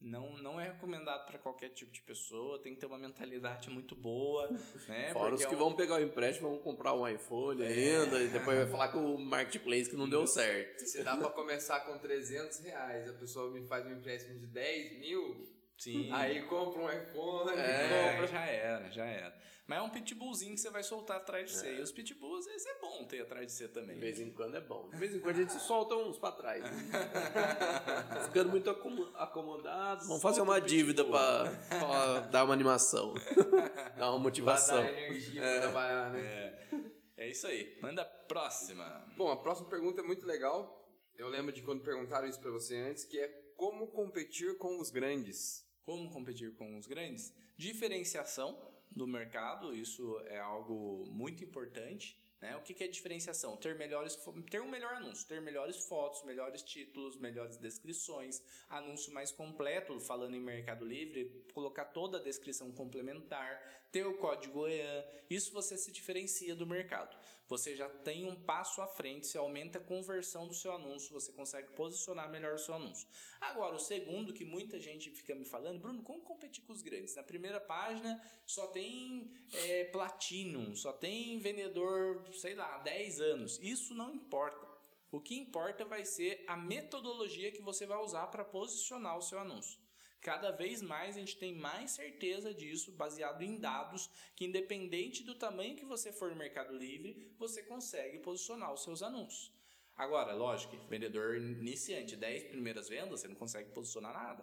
[0.00, 3.94] não, não é recomendado para qualquer tipo de pessoa, tem que ter uma mentalidade muito
[3.96, 4.48] boa,
[4.88, 5.10] né?
[5.12, 8.22] Fora os Porque que é um- vão pegar o empréstimo vão comprar um iPhone ainda
[8.22, 10.80] e depois vai falar com o marketplace que não deu certo.
[10.86, 14.98] Se dá pra começar com 300 reais, a pessoa me faz um empréstimo de 10
[15.00, 16.10] mil, Sim.
[16.12, 18.26] aí compra um iPhone, É, compra...
[18.28, 19.44] já era, já era.
[19.66, 21.58] Mas é um pitbullzinho que você vai soltar atrás de É.
[21.58, 21.74] você.
[21.76, 23.94] E os pitbulls, às vezes é bom ter atrás de você também.
[23.94, 24.90] De vez em quando é bom.
[24.90, 26.62] De vez em quando a gente solta uns pra trás.
[28.26, 30.06] Ficando muito acomo- acomodado.
[30.06, 33.14] Vamos fazer uma dívida pra, pra dar uma animação.
[33.96, 34.82] dar uma Pra motivação.
[34.82, 36.20] dar energia pra trabalhar, né?
[36.20, 37.24] É.
[37.24, 37.78] É isso aí.
[37.80, 39.04] Manda a próxima.
[39.16, 40.80] Bom, a próxima pergunta é muito legal.
[41.16, 44.90] Eu lembro de quando perguntaram isso pra você antes, que é como competir com os
[44.90, 45.63] grandes.
[45.84, 47.32] Como competir com os grandes?
[47.56, 48.58] Diferenciação
[48.90, 52.16] do mercado, isso é algo muito importante.
[52.40, 52.54] Né?
[52.56, 53.56] O que, que é diferenciação?
[53.56, 54.18] Ter, melhores,
[54.50, 60.34] ter um melhor anúncio, ter melhores fotos, melhores títulos, melhores descrições, anúncio mais completo, falando
[60.34, 65.90] em Mercado Livre, colocar toda a descrição complementar, ter o código EAN, isso você se
[65.90, 67.16] diferencia do mercado.
[67.46, 71.30] Você já tem um passo à frente, você aumenta a conversão do seu anúncio, você
[71.30, 73.06] consegue posicionar melhor o seu anúncio.
[73.40, 77.14] Agora, o segundo que muita gente fica me falando, Bruno, como competir com os grandes?
[77.14, 83.58] Na primeira página só tem é, Platinum, só tem vendedor, sei lá, 10 anos.
[83.60, 84.66] Isso não importa.
[85.12, 89.38] O que importa vai ser a metodologia que você vai usar para posicionar o seu
[89.38, 89.83] anúncio.
[90.24, 95.34] Cada vez mais a gente tem mais certeza disso, baseado em dados, que independente do
[95.34, 99.52] tamanho que você for no Mercado Livre, você consegue posicionar os seus anúncios.
[99.94, 104.42] Agora, lógico, vendedor iniciante, 10 primeiras vendas, você não consegue posicionar nada.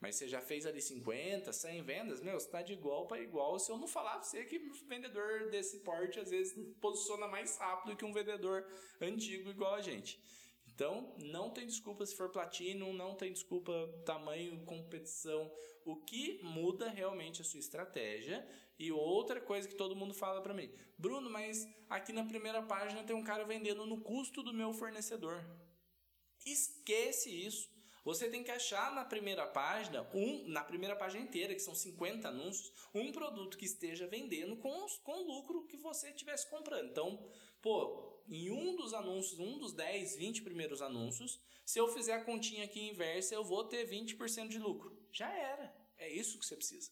[0.00, 3.58] Mas você já fez ali 50, 100 vendas, meu, você tá de igual para igual.
[3.58, 7.96] Se eu não falar pra você que vendedor desse porte às vezes posiciona mais rápido
[7.96, 8.64] que um vendedor
[9.00, 10.22] antigo igual a gente.
[10.76, 13.72] Então, não tem desculpa se for platino, não tem desculpa
[14.04, 15.50] tamanho, competição.
[15.86, 18.46] O que muda realmente a sua estratégia.
[18.78, 23.02] E outra coisa que todo mundo fala para mim, Bruno, mas aqui na primeira página
[23.04, 25.42] tem um cara vendendo no custo do meu fornecedor.
[26.44, 27.70] Esquece isso.
[28.04, 32.28] Você tem que achar na primeira página, um, na primeira página inteira, que são 50
[32.28, 36.90] anúncios, um produto que esteja vendendo com, com o lucro que você estivesse comprando.
[36.90, 37.26] Então,
[37.62, 42.24] pô, em um dos anúncios, um dos 10, 20 primeiros anúncios, se eu fizer a
[42.24, 44.96] continha aqui inversa, eu vou ter 20% de lucro.
[45.12, 45.74] Já era.
[45.98, 46.90] É isso que você precisa.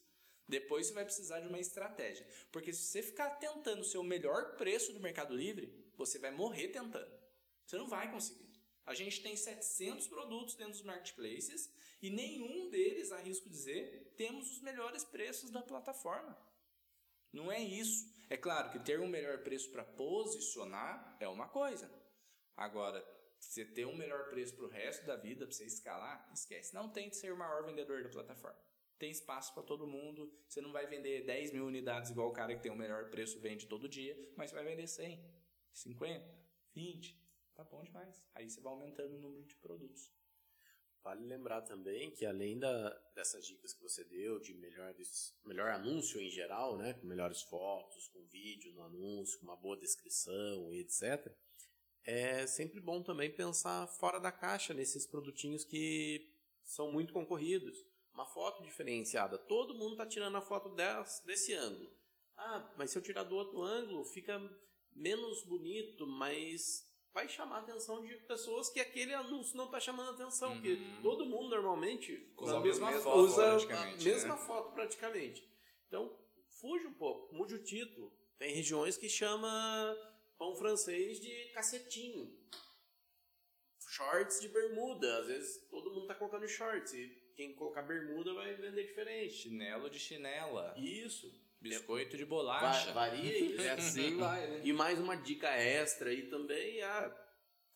[0.49, 2.27] Depois você vai precisar de uma estratégia.
[2.53, 7.11] Porque se você ficar tentando o melhor preço do Mercado Livre, você vai morrer tentando.
[7.65, 8.45] Você não vai conseguir.
[8.85, 11.71] A gente tem 700 produtos dentro dos marketplaces
[12.03, 16.37] e nenhum deles, arrisco dizer, temos os melhores preços da plataforma.
[17.33, 18.14] Não é isso.
[18.35, 21.89] É claro que ter um melhor preço para posicionar é uma coisa.
[22.57, 23.01] Agora,
[23.39, 26.75] você ter um melhor preço para o resto da vida, para você escalar, esquece.
[26.75, 28.59] Não tente ser o maior vendedor da plataforma.
[28.99, 30.37] Tem espaço para todo mundo.
[30.49, 33.39] Você não vai vender 10 mil unidades igual o cara que tem o melhor preço
[33.39, 35.25] vende todo dia, mas vai vender 100,
[35.73, 36.29] 50,
[36.75, 37.17] 20.
[37.55, 38.21] Tá bom demais.
[38.35, 40.11] Aí você vai aumentando o número de produtos.
[41.05, 46.19] Vale lembrar também que além da, dessas dicas que você deu de melhores, melhor anúncio
[46.19, 50.81] em geral, né, com melhores fotos, com vídeo no anúncio, com uma boa descrição e
[50.81, 51.31] etc.
[52.05, 56.27] É sempre bom também pensar fora da caixa nesses produtinhos que
[56.63, 57.77] são muito concorridos.
[58.15, 59.37] Uma foto diferenciada.
[59.37, 61.93] Todo mundo está tirando a foto desse, desse ângulo.
[62.35, 64.41] Ah, mas se eu tirar do outro ângulo, fica
[64.91, 70.09] menos bonito, mas vai chamar a atenção de pessoas que aquele anúncio não está chamando
[70.11, 70.51] a atenção.
[70.51, 70.61] Uhum.
[70.61, 74.43] Porque todo mundo normalmente usa a mesma, foto, usa a mesma né?
[74.43, 75.49] foto praticamente.
[75.87, 76.19] Então,
[76.61, 78.13] fuja um pouco, mude o título.
[78.37, 79.97] Tem regiões que chama
[80.37, 82.37] pão francês de cacetinho.
[83.79, 85.19] Shorts de bermuda.
[85.21, 86.93] Às vezes todo mundo está colocando shorts.
[86.93, 89.35] E quem colocar bermuda vai vender diferente.
[89.35, 90.75] Chinelo de chinela.
[90.77, 91.33] Isso.
[91.69, 92.93] Biscoito de bolacha.
[92.93, 93.61] Va varia isso.
[93.61, 94.61] É assim vai, né?
[94.65, 97.27] E mais uma dica extra aí também, ah,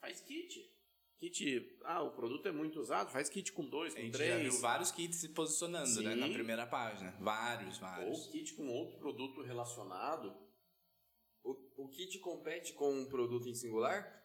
[0.01, 0.79] faz kit.
[1.19, 4.15] Kit, ah, o produto é muito usado, faz kit com dois, com três.
[4.15, 6.05] A gente já viu vários kits se posicionando, Sim.
[6.05, 7.11] né, na primeira página.
[7.19, 8.19] Vários, vários.
[8.19, 10.33] Ou kit com outro produto relacionado.
[11.43, 14.19] O, o kit compete com um produto em singular?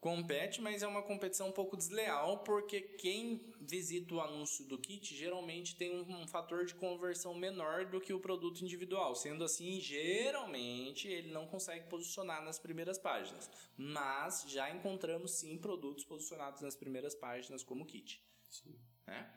[0.00, 5.14] Compete, mas é uma competição um pouco desleal, porque quem visita o anúncio do kit
[5.14, 9.14] geralmente tem um, um, fator de conversão menor do que o produto individual.
[9.14, 13.50] Sendo assim, geralmente ele não consegue posicionar nas primeiras páginas.
[13.76, 18.22] Mas já encontramos sim produtos posicionados nas primeiras páginas como kit.
[18.48, 18.78] Sim.
[19.06, 19.34] Né?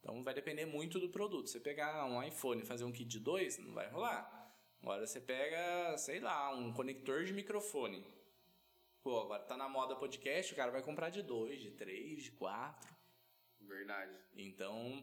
[0.00, 1.48] Então vai depender muito do produto.
[1.48, 4.38] Você pegar um iPhone e fazer um kit de dois, não vai rolar.
[4.82, 8.04] Agora você pega, sei lá, um conector de microfone
[9.02, 12.32] Pô, agora tá na moda podcast, o cara vai comprar de dois, de três, de
[12.32, 12.94] quatro.
[13.60, 14.14] Verdade.
[14.34, 15.02] Então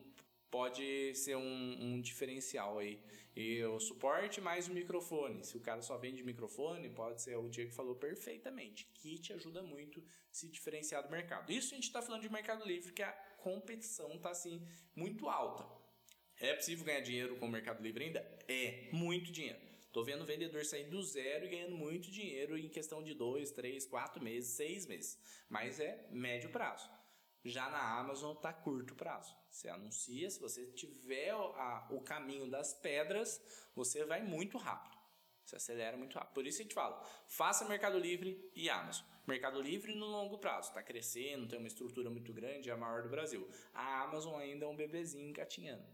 [0.50, 3.02] pode ser um, um diferencial aí.
[3.36, 5.44] E o suporte mais o microfone.
[5.44, 8.86] Se o cara só vende microfone, pode ser o Diego falou perfeitamente.
[8.94, 11.52] Kit ajuda muito se diferenciar do mercado.
[11.52, 15.66] Isso a gente está falando de Mercado Livre, que a competição está assim muito alta.
[16.40, 18.20] É possível ganhar dinheiro com o Mercado Livre ainda?
[18.48, 19.67] É, muito dinheiro.
[19.92, 23.86] Tô vendo vendedor sair do zero e ganhando muito dinheiro em questão de dois, três,
[23.86, 25.20] quatro meses, seis meses.
[25.50, 26.90] Mas é médio prazo.
[27.44, 29.36] Já na Amazon tá curto prazo.
[29.50, 33.42] Você anuncia, se você tiver a, o caminho das pedras,
[33.74, 34.98] você vai muito rápido.
[35.46, 36.34] Você acelera muito rápido.
[36.34, 39.06] Por isso a gente fala, faça Mercado Livre e Amazon.
[39.26, 43.02] Mercado Livre no longo prazo, está crescendo, tem uma estrutura muito grande, é a maior
[43.02, 43.48] do Brasil.
[43.74, 45.86] A Amazon ainda é um bebezinho engatinhando.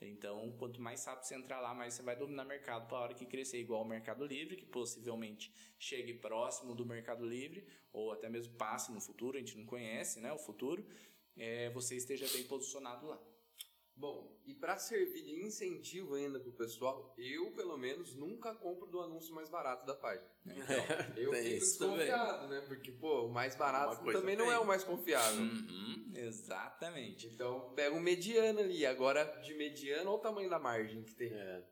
[0.00, 3.00] Então, quanto mais rápido você entrar lá, mais você vai dominar o mercado para a
[3.00, 8.12] hora que crescer, igual o Mercado Livre, que possivelmente chegue próximo do Mercado Livre, ou
[8.12, 10.86] até mesmo passe no futuro, a gente não conhece né, o futuro,
[11.36, 13.18] é, você esteja bem posicionado lá.
[13.96, 18.86] Bom, e para servir de incentivo ainda para o pessoal, eu, pelo menos, nunca compro
[18.86, 20.28] do anúncio mais barato da página.
[20.44, 22.60] Então, eu fico desconfiado, né?
[22.68, 25.40] Porque, pô, o mais barato também não é o mais confiável.
[25.40, 27.26] Uhum, exatamente.
[27.26, 28.84] Então, pega um mediano ali.
[28.84, 31.32] Agora, de mediano, olha o tamanho da margem que tem.
[31.32, 31.64] É.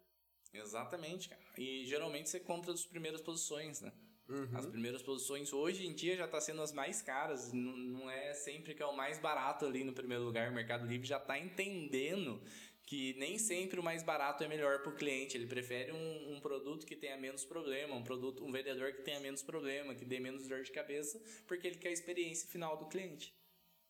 [0.55, 1.43] Exatamente, cara.
[1.59, 3.93] E geralmente você compra as primeiras posições, né?
[4.29, 4.49] Uhum.
[4.55, 8.33] As primeiras posições hoje em dia já está sendo as mais caras, não, não é
[8.33, 10.51] sempre que é o mais barato ali no primeiro lugar.
[10.51, 12.41] O Mercado Livre já está entendendo
[12.87, 15.37] que nem sempre o mais barato é melhor para o cliente.
[15.37, 19.21] Ele prefere um, um, produto que tenha menos problema, um produto, um vendedor que tenha
[19.21, 22.87] menos problema, que dê menos dor de cabeça, porque ele quer a experiência final do
[22.87, 23.35] cliente.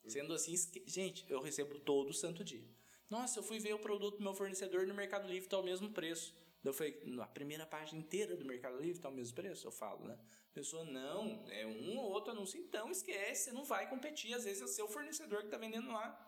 [0.02, 0.10] Uhum.
[0.10, 0.54] Sendo assim,
[0.86, 2.64] gente, eu recebo todo santo dia.
[3.10, 5.90] Nossa, eu fui ver o produto do meu fornecedor no Mercado Livre, está ao mesmo
[5.90, 6.34] preço.
[6.64, 9.66] Eu falei, a primeira página inteira do Mercado Livre está ao mesmo preço?
[9.66, 10.18] Eu falo, né?
[10.50, 12.58] A pessoa, não, é um ou outro anúncio.
[12.58, 14.32] Então, esquece, você não vai competir.
[14.32, 16.18] Às vezes é o seu fornecedor que está vendendo lá.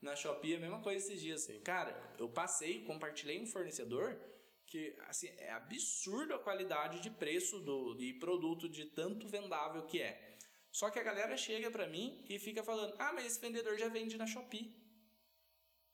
[0.00, 1.42] Na Shopee, a mesma coisa esses dias.
[1.42, 1.60] Sim.
[1.60, 4.18] Cara, eu passei, compartilhei um fornecedor
[4.66, 10.00] que, assim, é absurdo a qualidade de preço do, de produto, de tanto vendável que
[10.00, 10.38] é.
[10.70, 13.88] Só que a galera chega para mim e fica falando, ah, mas esse vendedor já
[13.88, 14.87] vende na Shopee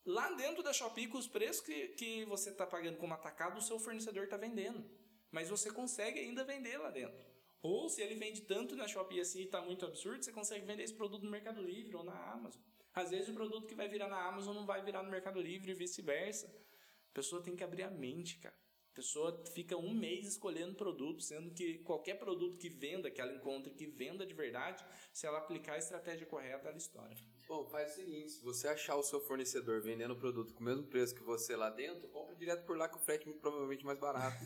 [0.04, 3.78] lá dentro da Shopee os preços que, que você está pagando como atacado, o seu
[3.78, 4.84] fornecedor está vendendo.
[5.30, 7.26] Mas você consegue ainda vender lá dentro.
[7.62, 10.82] Ou se ele vende tanto na Shopee assim e está muito absurdo, você consegue vender
[10.82, 12.60] esse produto no Mercado Livre ou na Amazon.
[12.94, 15.70] Às vezes o produto que vai virar na Amazon não vai virar no Mercado Livre
[15.72, 16.46] e vice-versa.
[16.46, 18.54] A pessoa tem que abrir a mente, cara.
[18.92, 23.34] A pessoa fica um mês escolhendo produto, sendo que qualquer produto que venda, que ela
[23.34, 27.16] encontre que venda de verdade, se ela aplicar a estratégia correta, ela estoura.
[27.46, 30.64] Bom, faz o seguinte, se você achar o seu fornecedor vendendo o produto com o
[30.64, 33.84] mesmo preço que você lá dentro, compra direto por lá com o frete muito provavelmente
[33.84, 34.38] mais barato.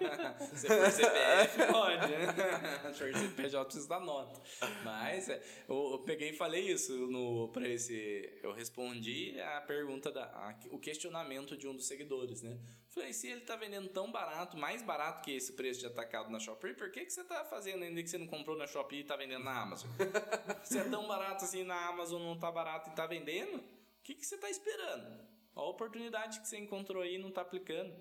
[0.56, 2.26] Se for CPF, pode, né?
[2.94, 4.40] Se for CPF, já precisa da nota.
[4.82, 8.38] Mas é, eu, eu peguei e falei isso no, pra esse.
[8.42, 12.58] Eu respondi a pergunta, da, a- o questionamento de um dos seguidores, né?
[12.96, 16.38] Falei, se ele tá vendendo tão barato, mais barato que esse preço de atacado na
[16.40, 19.04] Shopee, por que, que você tá fazendo ainda que você não comprou na Shopee e
[19.04, 19.90] tá vendendo na Amazon?
[20.64, 23.64] se é tão barato assim na Amazon, não tá barato e tá vendendo, o
[24.02, 25.26] que, que você tá esperando?
[25.54, 27.94] A oportunidade que você encontrou aí e não tá aplicando.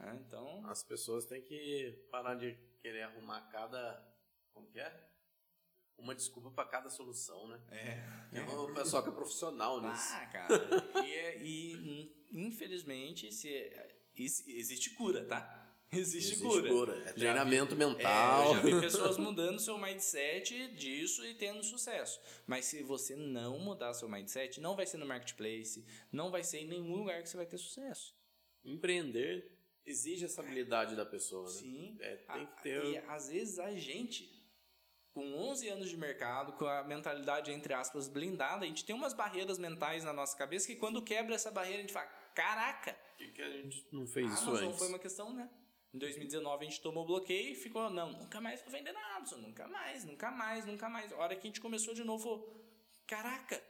[0.00, 4.04] É, então, As pessoas têm que parar de querer arrumar cada.
[4.52, 5.08] Como que é?
[5.96, 7.60] Uma desculpa pra cada solução, né?
[7.70, 8.02] é.
[8.32, 10.12] Tem o pessoal que é profissional nisso.
[10.12, 10.54] Ah, cara.
[11.06, 15.56] e, é- e, infelizmente se, is- existe cura, tá?
[15.92, 16.68] Existe, Existe cura.
[16.68, 17.02] cura.
[17.08, 18.52] É treinamento vi- mental.
[18.52, 22.20] É, já vi pessoas mudando seu mindset disso e tendo sucesso.
[22.46, 26.58] Mas se você não mudar seu mindset, não vai ser no marketplace, não vai ser
[26.60, 28.14] em nenhum lugar que você vai ter sucesso.
[28.64, 29.50] Empreender
[29.84, 31.50] exige essa habilidade da pessoa, né?
[31.58, 31.96] Sim.
[31.98, 32.84] É, tem que ter.
[32.84, 34.30] E às vezes a gente,
[35.12, 39.12] com 11 anos de mercado, com a mentalidade, entre aspas, blindada, a gente tem umas
[39.12, 43.16] barreiras mentais na nossa cabeça que quando quebra essa barreira a gente fala, caraca, Por
[43.16, 44.78] que, que a gente não fez a isso Amazon antes?
[44.78, 45.50] foi uma questão, né?
[45.92, 49.40] Em 2019 a gente tomou bloqueio e ficou, não, nunca mais vou vender na Amazon,
[49.40, 51.12] nunca mais, nunca mais, nunca mais.
[51.12, 52.46] A hora que a gente começou de novo,
[53.06, 53.60] caraca,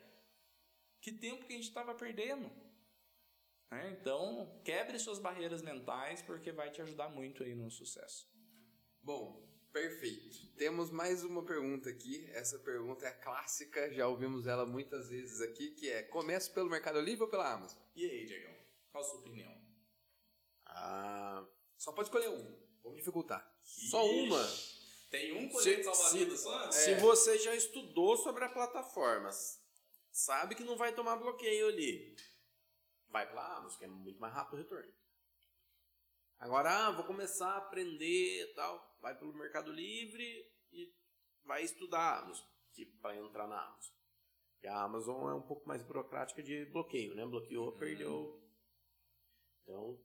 [1.00, 2.50] que tempo que a gente estava perdendo.
[3.72, 8.28] É, então, quebre suas barreiras mentais porque vai te ajudar muito aí no sucesso.
[9.00, 10.46] Bom, perfeito.
[10.56, 12.28] Temos mais uma pergunta aqui.
[12.32, 17.00] Essa pergunta é clássica, já ouvimos ela muitas vezes aqui, que é: começo pelo Mercado
[17.00, 17.78] Livre ou pela Amazon?
[17.94, 18.49] E aí, Diego?
[18.90, 19.54] Qual a sua opinião?
[20.66, 22.60] Ah, Só pode escolher um.
[22.82, 23.46] Vamos dificultar.
[23.62, 24.38] só uma.
[25.10, 26.70] Tem um colete salva-vidas se- só?
[26.70, 29.30] se você já estudou sobre a plataforma,
[30.12, 32.14] sabe que não vai tomar bloqueio ali,
[33.08, 34.92] vai pra Amazon, que é muito mais rápido o retorno.
[36.38, 40.24] Agora, ah, vou começar a aprender e tal, vai pelo Mercado Livre
[40.72, 40.94] e
[41.44, 43.92] vai estudar a Amazon, tipo, para entrar na Amazon.
[44.62, 47.26] E a Amazon é um pouco mais burocrática de bloqueio, né?
[47.26, 48.40] Bloqueou, perdeu.
[49.70, 49.96] Então,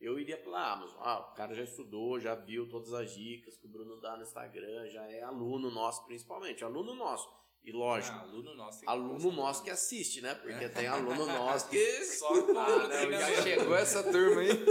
[0.00, 0.96] eu iria pela Amazon.
[1.00, 4.22] Ah, o cara já estudou, já viu todas as dicas que o Bruno dá no
[4.22, 6.62] Instagram, já é aluno nosso, principalmente.
[6.64, 7.28] Aluno nosso.
[7.62, 8.88] E lógico, Ah, aluno nosso.
[8.88, 10.34] aluno nosso que assiste, né?
[10.36, 12.04] Porque tem aluno nosso que.
[12.04, 14.64] Só Ah, não, já chegou essa turma aí.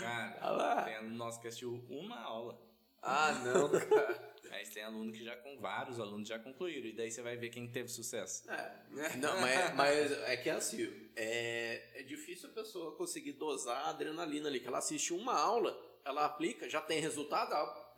[0.00, 0.82] Cara, Ah lá.
[0.84, 2.60] tem aluno nosso que assistiu uma aula.
[3.04, 4.34] Ah, não, cara.
[4.50, 6.86] Mas tem aluno que já com vários alunos já concluíram.
[6.86, 8.48] E daí você vai ver quem teve sucesso.
[8.50, 13.86] É, não, mas, mas é que é assim, é, é difícil a pessoa conseguir dosar
[13.86, 17.50] a adrenalina ali, que ela assiste uma aula, ela aplica, já tem resultado,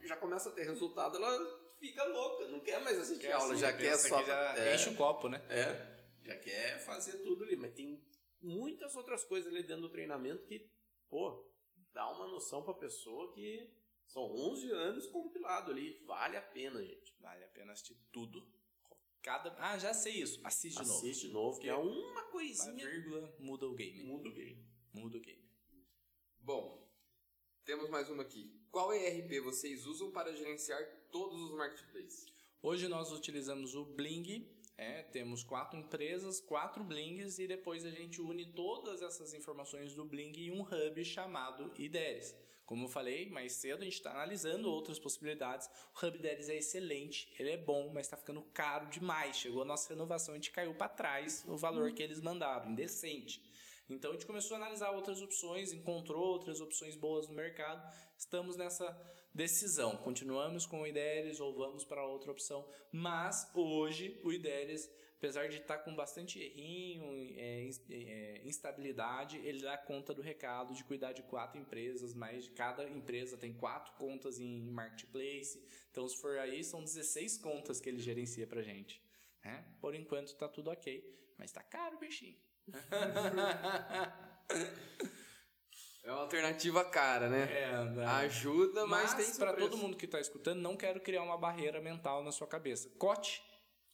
[0.04, 3.72] já começa a ter resultado, ela fica louca, não quer mais assistir aula, assim, já
[3.72, 4.18] quer só...
[4.18, 5.42] que já é, enche o copo, né?
[5.50, 8.02] é, já quer fazer tudo ali, mas tem
[8.40, 10.70] muitas outras coisas ali dentro do treinamento que,
[11.08, 11.46] pô,
[11.92, 13.70] dá uma noção pra pessoa que
[14.06, 17.14] são 11 anos compilado ali, vale a pena, gente.
[17.20, 18.46] Vale a pena assistir tudo.
[19.22, 19.54] Cada...
[19.58, 20.40] Ah, já sei isso.
[20.44, 20.98] Assiste de novo.
[20.98, 22.88] Assiste de novo, que é uma Uma coisinha...
[22.88, 24.04] vírgula muda o game.
[24.04, 24.64] Muda o game.
[24.92, 25.44] Muda o game.
[26.38, 26.88] Bom,
[27.64, 28.56] temos mais uma aqui.
[28.70, 32.26] Qual ERP vocês usam para gerenciar todos os marketplaces?
[32.62, 34.48] Hoje nós utilizamos o Bling.
[34.78, 40.04] É, temos quatro empresas, quatro Blings e depois a gente une todas essas informações do
[40.04, 42.36] Bling em um hub chamado IDERES.
[42.66, 45.70] Como eu falei mais cedo, a gente está analisando outras possibilidades.
[45.94, 49.37] O Hub IDERES é excelente, ele é bom, mas está ficando caro demais.
[49.37, 53.40] Chegou a nossa renovação, a gente caiu para trás o valor que eles mandaram, indecente.
[53.88, 57.81] Então a gente começou a analisar outras opções, encontrou outras opções boas no mercado.
[58.18, 58.85] Estamos nessa
[59.33, 59.96] decisão.
[59.98, 62.68] Continuamos com o IDERES ou vamos para outra opção.
[62.90, 67.05] Mas hoje o IDERES, apesar de estar com bastante errinho,
[67.38, 72.44] é, ins- é, instabilidade, ele dá conta do recado de cuidar de quatro empresas, mais
[72.44, 75.62] de cada empresa tem quatro contas em marketplace.
[75.90, 79.02] Então se for aí, são 16 contas que ele gerencia pra gente.
[79.44, 79.64] né?
[79.81, 81.05] Por enquanto tá tudo ok,
[81.38, 82.37] mas tá caro o bichinho.
[86.02, 87.48] É uma alternativa cara, né?
[87.52, 88.05] É, né?
[88.07, 91.81] Ajuda, mas, Mas, tem para todo mundo que está escutando, não quero criar uma barreira
[91.81, 92.88] mental na sua cabeça.
[92.90, 93.42] Cote,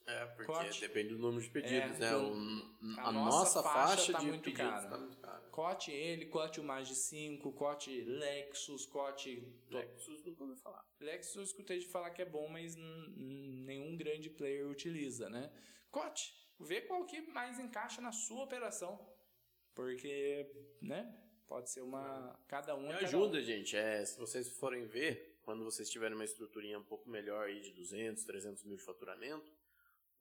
[0.07, 2.17] É, porque depende do número de pedidos, É, né?
[2.17, 4.89] O- a a, nossa nossa, faixa faixa, tá de muito pedidos cara.
[4.89, 5.41] tá muito cara.
[5.51, 9.47] cote ele, cote o mais de 5, cote Lexus, cote.
[9.71, 10.85] Lexus nunca ouvi falar.
[11.01, 15.53] Lexus eu escutei de falar que é bom, mas nenhum grande player utiliza, né?
[15.91, 18.99] Cote, vê qual que mais encaixa na sua operação.
[19.75, 21.17] Porque, né?
[21.47, 22.39] Pode ser uma.
[22.49, 23.77] Cada um Me é ajuda, gente.
[23.77, 27.73] É, se vocês forem ver, quando vocês tiverem uma estruturinha um pouco melhor aí de
[27.73, 29.45] 200, 300 mil de faturamento,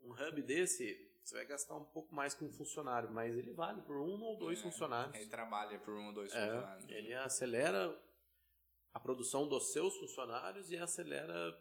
[0.03, 3.81] um hub desse você vai gastar um pouco mais com um funcionário, mas ele vale
[3.83, 5.15] por um ou dois É, funcionários.
[5.15, 6.89] Ele trabalha por um ou dois É, funcionários.
[6.89, 8.01] ele acelera
[8.93, 11.57] a produção dos seus funcionários e acelera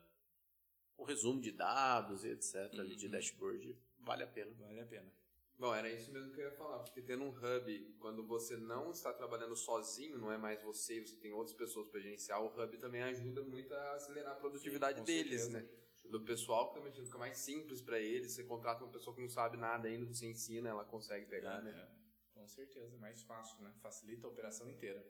[0.97, 2.57] o resumo de dados e etc.
[2.79, 3.13] ali de Uhum.
[3.13, 3.79] dashboard.
[3.99, 4.51] Vale a pena.
[4.59, 5.13] Vale a pena.
[5.59, 8.91] Bom, era isso mesmo que eu ia falar, porque tendo um hub, quando você não
[8.91, 12.79] está trabalhando sozinho, não é mais você, você tem outras pessoas para gerenciar, o hub
[12.79, 15.61] também ajuda muito a acelerar a produtividade com deles, certeza.
[15.61, 15.69] né?
[16.11, 19.29] Do pessoal, que também fica mais simples para eles, você contrata uma pessoa que não
[19.29, 21.71] sabe nada ainda, você ensina, ela consegue pegar, né?
[21.71, 23.73] É, com certeza, é mais fácil, né?
[23.81, 25.05] Facilita a operação inteira.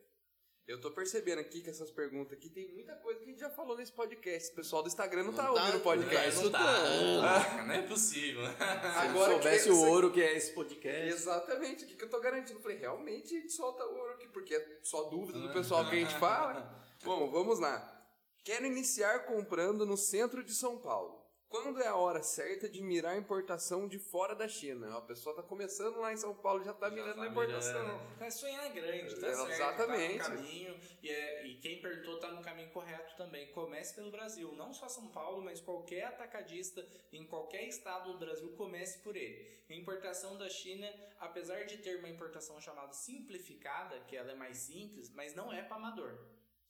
[0.66, 3.50] Eu tô percebendo aqui que essas perguntas aqui tem muita coisa que a gente já
[3.50, 4.52] falou nesse podcast.
[4.52, 6.44] O pessoal do Instagram não, Não tá, tá- ouvindo o podcast.
[6.44, 6.60] não tá.
[7.58, 8.42] Ah, não é possível.
[8.46, 11.12] Se Agora ele soubesse que o você- ouro que é esse podcast.
[11.14, 12.58] Exatamente, o que, que eu tô garantindo?
[12.58, 15.96] Eu falei, realmente a gente solta ouro aqui, porque é só dúvida do pessoal que
[15.96, 16.78] a gente fala.
[17.02, 17.96] Bom, vamos lá.
[18.50, 21.24] Quero iniciar comprando no centro de São Paulo.
[21.48, 24.98] Quando é a hora certa de mirar a importação de fora da China?
[24.98, 28.00] A pessoa tá começando lá em São Paulo, já tá mirando na importação.
[28.18, 29.50] É sonhar grande, tá É, certo.
[29.52, 30.18] exatamente.
[30.18, 30.80] Tá no caminho.
[31.00, 33.52] E, é- e quem perguntou tá no caminho correto também.
[33.52, 34.52] Comece pelo Brasil.
[34.56, 39.60] Não só São Paulo, mas qualquer atacadista em qualquer estado do Brasil, comece por ele.
[39.70, 44.58] A importação da China, apesar de ter uma importação chamada simplificada, que ela é mais
[44.58, 46.18] simples, mas não é para amador.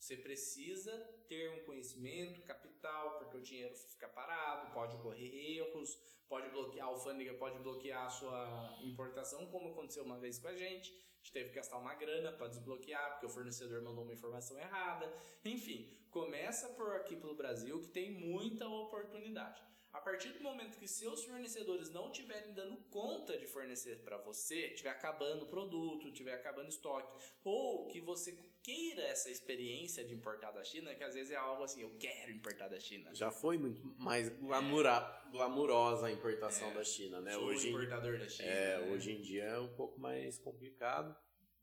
[0.01, 0.91] Você precisa
[1.29, 5.95] ter um conhecimento, capital, porque o dinheiro fica parado, pode ocorrer erros,
[6.27, 10.57] pode bloquear, a alfândega pode bloquear a sua importação, como aconteceu uma vez com a
[10.57, 10.91] gente.
[10.91, 14.59] A gente teve que gastar uma grana para desbloquear, porque o fornecedor mandou uma informação
[14.59, 15.13] errada.
[15.45, 19.70] Enfim, começa por aqui pelo Brasil, que tem muita oportunidade.
[19.93, 24.69] A partir do momento que seus fornecedores não estiverem dando conta de fornecer para você,
[24.69, 27.13] estiver acabando o produto, estiver acabando estoque,
[27.43, 28.33] ou que você
[28.63, 32.31] queira essa experiência de importar da China, que às vezes é algo assim, eu quero
[32.31, 33.13] importar da China.
[33.15, 35.01] Já foi muito mais glamura,
[35.33, 36.75] glamurosa a importação É.
[36.75, 37.37] da China, né?
[37.37, 38.49] Hoje, importador da China.
[38.49, 38.93] é, né?
[38.93, 41.17] hoje em dia é um pouco mais complicado,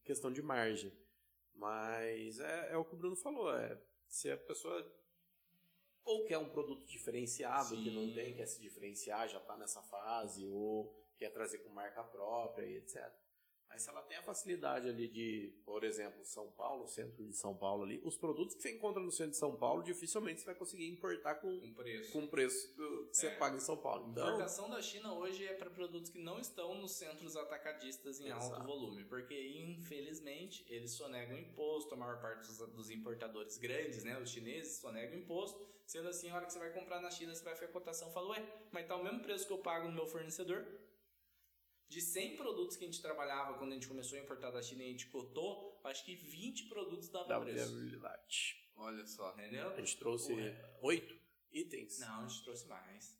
[0.03, 0.91] questão de margem.
[1.55, 4.85] Mas é, é o que o Bruno falou, é se a pessoa
[6.07, 8.13] ou quer um produto diferenciado que não Sim.
[8.13, 12.77] tem, quer se diferenciar, já está nessa fase, ou quer trazer com marca própria e
[12.77, 13.11] etc.
[13.69, 17.55] Mas se ela tem a facilidade ali de, por exemplo, São Paulo, centro de São
[17.55, 20.55] Paulo ali, os produtos que você encontra no centro de São Paulo, dificilmente você vai
[20.55, 22.11] conseguir importar com, um preço.
[22.11, 23.35] com preço que você É.
[23.35, 24.05] paga em São Paulo.
[24.05, 28.19] A Então, importação da China hoje é para produtos que não estão nos centros atacadistas
[28.21, 28.65] em alto Exato.
[28.65, 34.29] volume, porque infelizmente eles sonegam imposto, a maior parte dos, dos importadores grandes, né, os
[34.29, 37.53] chineses sonegam imposto, sendo assim, a hora que você vai comprar na China, você vai
[37.55, 39.93] ver a cotação e fala, ué, mas tá o mesmo preço que eu pago no
[39.93, 40.65] meu fornecedor?
[41.89, 44.83] De 100 produtos que a gente trabalhava quando a gente começou a importar da China
[44.83, 47.73] e a gente cotou, acho que 20 produtos davam dá preço.
[47.73, 48.69] viabilidade.
[48.75, 49.31] Olha só.
[49.33, 49.69] Entendeu?
[49.69, 50.33] A gente trouxe
[50.81, 51.17] oito
[51.51, 53.17] itens Não, a gente trouxe mais.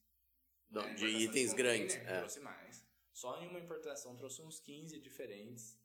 [0.70, 1.95] Não, É, de itens container, grandes.
[1.95, 2.20] é.
[2.20, 2.86] Trouxe mais.
[3.13, 5.80] Só em uma importação trouxe uns 15 diferentes.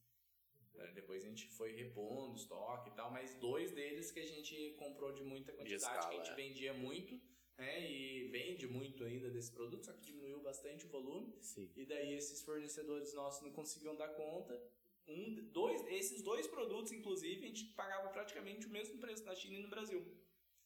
[0.75, 4.75] É, Depois a gente foi repondo estoque e tal, mas dois deles que a gente
[4.79, 6.35] comprou de muita quantidade, escala, que a gente é.
[6.35, 7.21] vendia muito,
[7.59, 7.91] né?
[7.91, 11.35] E vende muito ainda desse produto, só que diminuiu bastante o volume.
[11.41, 11.71] Sim.
[11.77, 14.61] E daí esses fornecedores nossos não conseguiam dar conta.
[15.07, 19.57] Um, dois, esses dois produtos, inclusive, a gente pagava praticamente o mesmo preço na China
[19.57, 20.05] e no Brasil.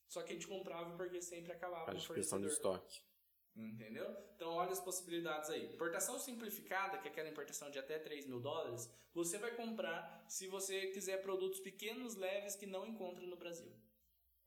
[0.09, 2.77] Só que a gente comprava porque sempre acabava no questão de fornecedor.
[2.77, 3.03] estoque.
[3.57, 4.07] Entendeu?
[4.35, 5.73] Então, olha as possibilidades aí.
[5.73, 10.47] Importação simplificada, que é aquela importação de até 3 mil dólares, você vai comprar se
[10.47, 13.73] você quiser produtos pequenos, leves, que não encontra no Brasil.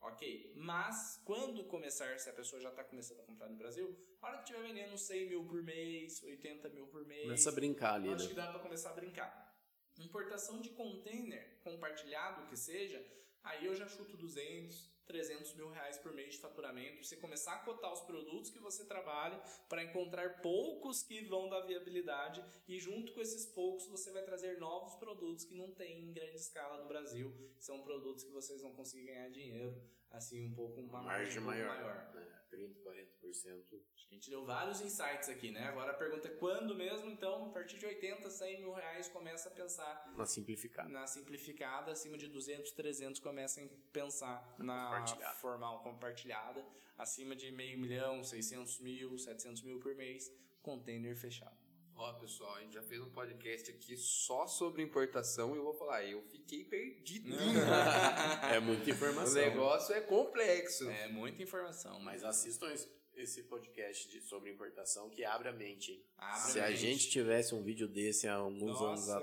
[0.01, 0.53] Ok?
[0.55, 4.37] Mas, quando começar, se a pessoa já está começando a comprar no Brasil, a hora
[4.37, 8.09] que estiver vendendo 100 mil por mês, 80 mil por mês, Começa a brincar ali,
[8.09, 8.29] acho né?
[8.29, 9.49] que dá para começar a brincar.
[9.97, 13.05] Importação de container compartilhado que seja,
[13.43, 17.03] aí eu já chuto 200, 300 mil reais por mês de faturamento.
[17.03, 21.61] Você começar a cotar os produtos que você trabalha para encontrar poucos que vão dar
[21.61, 26.13] viabilidade e junto com esses poucos você vai trazer novos produtos que não tem em
[26.13, 27.33] grande escala no Brasil.
[27.59, 29.81] São produtos que vocês vão conseguir ganhar dinheiro
[30.11, 31.67] assim um pouco uma Margem um maior.
[31.75, 32.11] maior.
[32.13, 32.35] né?
[32.49, 33.63] 30, 40%.
[33.93, 35.67] Acho que a gente deu vários insights aqui, né?
[35.67, 37.07] Agora a pergunta é quando mesmo?
[37.11, 40.89] Então, a partir de 80, 100 mil reais, começa a pensar Na simplificada.
[40.89, 41.91] na simplificada.
[41.91, 45.35] Acima de 200, 300, começa a pensar na Compartilhada.
[45.39, 46.65] formal compartilhada.
[46.97, 50.31] Acima de meio milhão, 600 mil, 700 mil por mês,
[50.61, 51.57] container fechado.
[51.95, 55.73] Ó, pessoal, a gente já fez um podcast aqui só sobre importação e eu vou
[55.73, 57.29] falar, eu fiquei perdido.
[58.53, 59.33] É muita o informação.
[59.41, 60.89] negócio é complexo.
[60.89, 66.01] É muita informação, mas assistam esse- esse podcast de- sobre importação que abre a mente.
[66.17, 66.77] Abre Se a mente.
[66.79, 69.13] gente tivesse um vídeo desse há alguns Nossa, anos é.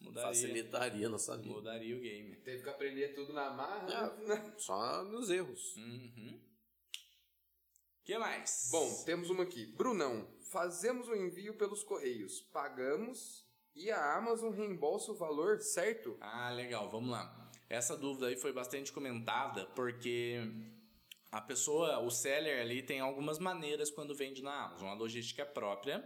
[0.00, 0.28] Mudaria.
[0.28, 1.54] facilitaria a nossa vida.
[1.54, 2.36] mudaria o game.
[2.36, 4.12] Teve que aprender tudo na marra.
[4.18, 4.54] né?
[4.58, 5.76] Só nos erros.
[5.76, 6.40] Uhum.
[8.04, 8.68] que mais?
[8.70, 9.66] Bom, temos uma aqui.
[9.66, 16.16] Brunão, fazemos o envio pelos correios, pagamos e a Amazon reembolsa o valor, certo?
[16.20, 17.50] Ah, legal, vamos lá.
[17.68, 20.40] Essa dúvida aí foi bastante comentada porque
[21.32, 25.44] a pessoa, o seller ali tem algumas maneiras quando vende na Amazon, a logística é
[25.44, 26.02] própria.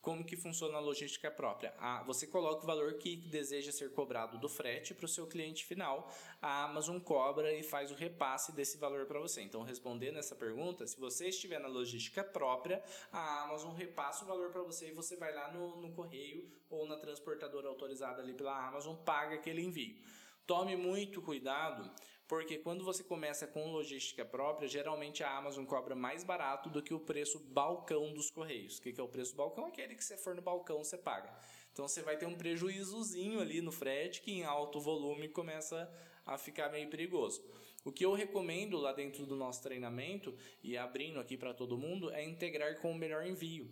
[0.00, 1.74] Como que funciona a logística própria?
[1.78, 5.64] Ah, você coloca o valor que deseja ser cobrado do frete para o seu cliente
[5.64, 6.10] final.
[6.40, 9.42] A Amazon cobra e faz o repasse desse valor para você.
[9.42, 12.82] Então, respondendo essa pergunta, se você estiver na logística própria,
[13.12, 16.86] a Amazon repassa o valor para você e você vai lá no, no correio ou
[16.86, 20.00] na transportadora autorizada ali pela Amazon, paga aquele envio.
[20.46, 21.90] Tome muito cuidado,
[22.28, 26.92] porque quando você começa com logística própria, geralmente a Amazon cobra mais barato do que
[26.92, 28.76] o preço balcão dos correios.
[28.76, 29.64] O que é o preço balcão?
[29.64, 31.34] Aquele que você for no balcão você paga.
[31.72, 35.90] Então você vai ter um prejuízozinho ali no frete que em alto volume começa
[36.26, 37.42] a ficar meio perigoso.
[37.82, 42.10] O que eu recomendo lá dentro do nosso treinamento e abrindo aqui para todo mundo
[42.10, 43.70] é integrar com o melhor envio.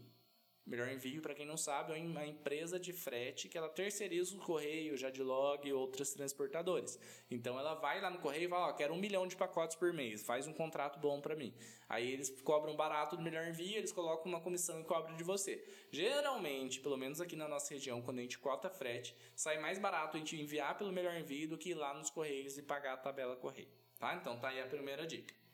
[0.67, 4.41] Melhor Envio, para quem não sabe, é uma empresa de frete que ela terceiriza o
[4.41, 6.99] correio, Jadlog e outros transportadores.
[7.31, 9.93] Então ela vai lá no correio e fala: Ó, quero um milhão de pacotes por
[9.93, 11.55] mês, faz um contrato bom para mim.
[11.89, 15.65] Aí eles cobram barato do Melhor Envio, eles colocam uma comissão e cobram de você.
[15.93, 20.17] Geralmente, pelo menos aqui na nossa região, quando a gente cota frete, sai mais barato
[20.17, 22.97] a gente enviar pelo Melhor Envio do que ir lá nos correios e pagar a
[22.97, 23.69] tabela correio.
[24.01, 24.17] Tá?
[24.17, 25.46] Então tá aí a primeira dica.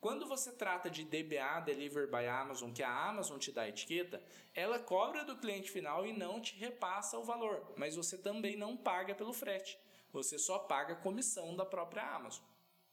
[0.00, 4.22] Quando você trata de DBA, Deliver by Amazon, que a Amazon te dá a etiqueta,
[4.54, 8.76] ela cobra do cliente final e não te repassa o valor, mas você também não
[8.76, 9.78] paga pelo frete.
[10.12, 12.44] Você só paga a comissão da própria Amazon.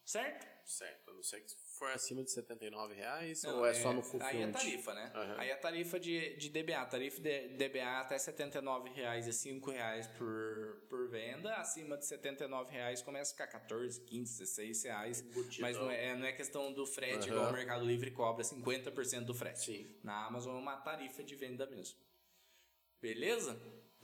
[0.04, 0.48] Certo?
[0.66, 1.10] Certo.
[1.10, 4.02] Eu não sei que for acima de 79 reais não, ou é, é, só no
[4.02, 4.28] fulfillment?
[4.28, 5.12] Aí é tarifa, né?
[5.16, 5.40] Uhum.
[5.40, 6.86] Aí a tarifa de, de DBA.
[6.86, 11.54] Tarifa de DBA até 79 reais e 5 reais por, por venda.
[11.56, 15.26] Acima de 79 reais começa a ficar 14, 15, 16 reais.
[15.60, 17.36] Mas não é, não é questão do frete, uhum.
[17.36, 19.60] igual o Mercado Livre cobra 50% do frete.
[19.60, 19.96] Sim.
[20.04, 21.98] Na Amazon é uma tarifa de venda mesmo.
[23.02, 23.60] Beleza?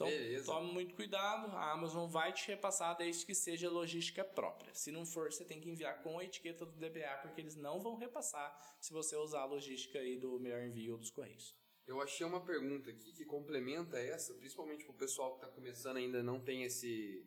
[0.07, 0.45] Então, Beleza.
[0.45, 4.73] tome muito cuidado, a Amazon vai te repassar desde que seja logística própria.
[4.73, 7.79] Se não for, você tem que enviar com a etiqueta do DBA, porque eles não
[7.79, 11.55] vão repassar se você usar a logística aí do melhor envio dos correios.
[11.85, 15.97] Eu achei uma pergunta aqui que complementa essa, principalmente para o pessoal que está começando
[15.97, 17.25] ainda não tem esse...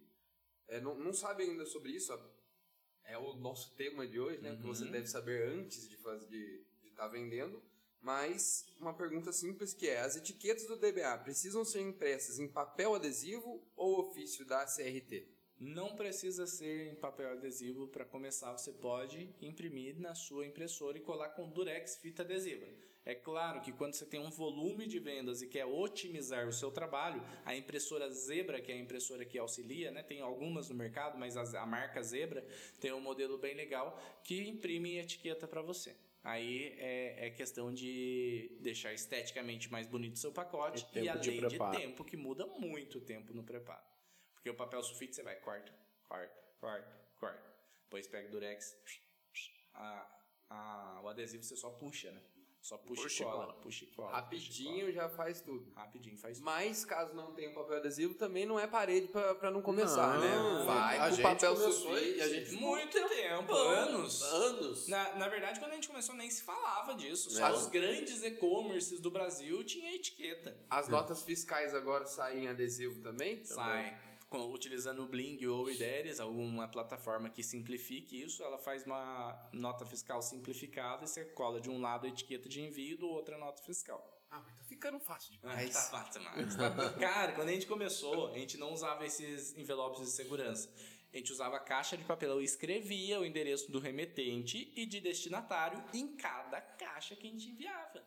[0.66, 2.12] É, não, não sabe ainda sobre isso,
[3.04, 4.52] é o nosso tema de hoje, né?
[4.52, 4.56] Uhum.
[4.56, 7.62] Que você deve saber antes de estar de, de tá vendendo
[8.04, 12.94] mas uma pergunta simples que é: as etiquetas do DBA precisam ser impressas em papel
[12.94, 15.26] adesivo ou ofício da CRT?
[15.58, 21.00] Não precisa ser em papel adesivo para começar, você pode imprimir na sua impressora e
[21.00, 22.66] colar com durex fita adesiva.
[23.06, 26.70] É claro que quando você tem um volume de vendas e quer otimizar o seu
[26.70, 31.18] trabalho, a impressora Zebra, que é a impressora que auxilia, né, tem algumas no mercado,
[31.18, 32.46] mas a marca Zebra
[32.80, 35.94] tem um modelo bem legal que imprime etiqueta para você.
[36.24, 41.20] Aí é, é, questão de deixar esteticamente mais bonito o seu pacote e, e além
[41.20, 43.84] de, de, tempo, que muda muito o tempo no preparo.
[44.32, 45.70] Porque o papel sulfite você vai corta,
[46.02, 47.54] corta, corta, corta.
[47.82, 48.74] Depois pega o durex,
[49.74, 52.22] a, a, o adesivo você só puxa, né?
[52.64, 54.10] Só puxa, puxa e cola, puxa e cola.
[54.12, 55.70] Rapidinho já faz tudo.
[55.76, 56.46] Rapidinho faz tudo.
[56.46, 60.18] Mas caso não tenha um papel adesivo, também não é parede pra, pra não começar,
[60.18, 60.34] né?
[60.34, 60.64] não, né?
[60.64, 62.22] Vai a com papel sulfite.
[62.22, 64.22] a gente muito tempo, anos.
[64.22, 64.88] Anos.
[64.88, 67.30] Na, na verdade, quando a gente começou, nem se falava disso.
[67.32, 70.56] Só os grandes e-commerces do Brasil tinham etiqueta.
[70.70, 73.44] As notas fiscais agora saem em adesivo também?
[73.44, 73.94] Saem
[74.38, 79.84] utilizando o Bling ou o IDERES, alguma plataforma que simplifique isso, ela faz uma nota
[79.84, 83.38] fiscal simplificada e você cola de um lado a etiqueta de envio do outro a
[83.38, 84.14] nota fiscal.
[84.30, 85.72] Ah, mas tá ficando fácil demais.
[85.72, 86.56] tá fácil demais.
[86.98, 90.68] Cara, quando a gente começou, a gente não usava esses envelopes de segurança.
[91.12, 95.82] A gente usava caixa de papelão e escrevia o endereço do remetente e de destinatário
[95.94, 98.04] em cada caixa que a gente enviava.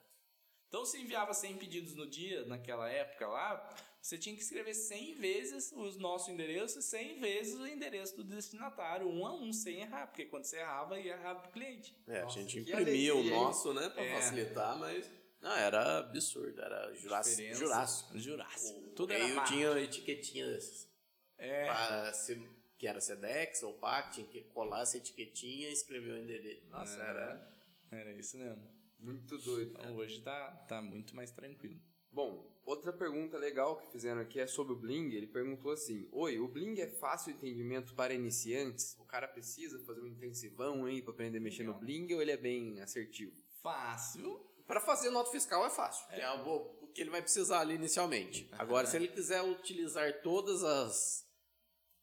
[0.67, 3.75] Então, se enviava 100 pedidos no dia, naquela época lá,
[4.08, 8.24] você tinha que escrever 100 vezes o nosso endereço e 100 vezes o endereço do
[8.24, 11.93] destinatário, um a um, sem errar, porque quando você errava, ia errar pro cliente.
[12.08, 14.16] É, Nossa, a gente imprimia o nosso, né, pra é.
[14.16, 15.12] facilitar, mas...
[15.41, 17.53] Não, era absurdo, era Jurássico.
[17.53, 18.18] Jurássico.
[18.18, 18.89] Jurássico.
[18.91, 20.89] Tudo era eu tinha etiquetinhas.
[21.38, 21.66] É.
[21.66, 22.41] Para se,
[22.78, 26.66] que era Sedex ou PAC, tinha que colar essa etiquetinha e escrever o endereço.
[26.70, 27.10] Nossa, é.
[27.10, 27.53] era...
[27.91, 28.72] Era isso mesmo.
[28.99, 29.72] Muito doido.
[29.78, 31.80] Então, hoje tá, tá muito mais tranquilo.
[32.10, 35.13] Bom, outra pergunta legal que fizeram aqui é sobre o Bling.
[35.13, 38.95] Ele perguntou assim: Oi, o Bling é fácil entendimento para iniciantes?
[38.99, 42.32] O cara precisa fazer um intensivão aí para aprender a mexer no Bling ou ele
[42.32, 43.34] é bem assertivo?
[43.63, 44.45] Fácil.
[44.68, 46.05] Para fazer nota fiscal é fácil.
[46.09, 48.49] É, é o que ele vai precisar ali inicialmente.
[48.51, 51.26] Agora, se ele quiser utilizar todas as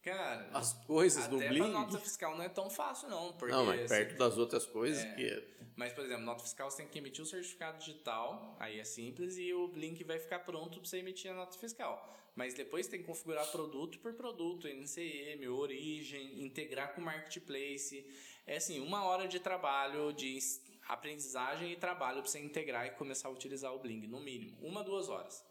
[0.05, 3.33] Cara, as coisas do pra nota fiscal não é tão fácil, não.
[3.33, 5.15] Porque Não, mas perto você- das outras coisas É.
[5.15, 5.55] que.
[5.75, 9.39] Mas, por exemplo, nota fiscal você tem que emitir o certificado digital, aí é simples,
[9.39, 12.13] e o Blink vai ficar pronto para você emitir a nota fiscal.
[12.37, 18.07] Mas depois tem que configurar produto por produto, NCM, origem, integrar com o marketplace.
[18.47, 20.39] É assim, uma hora de trabalho, de
[20.87, 24.59] aprendizagem e trabalho para você integrar e começar a utilizar o Blink, no mínimo.
[24.61, 25.45] Uma, duas horas.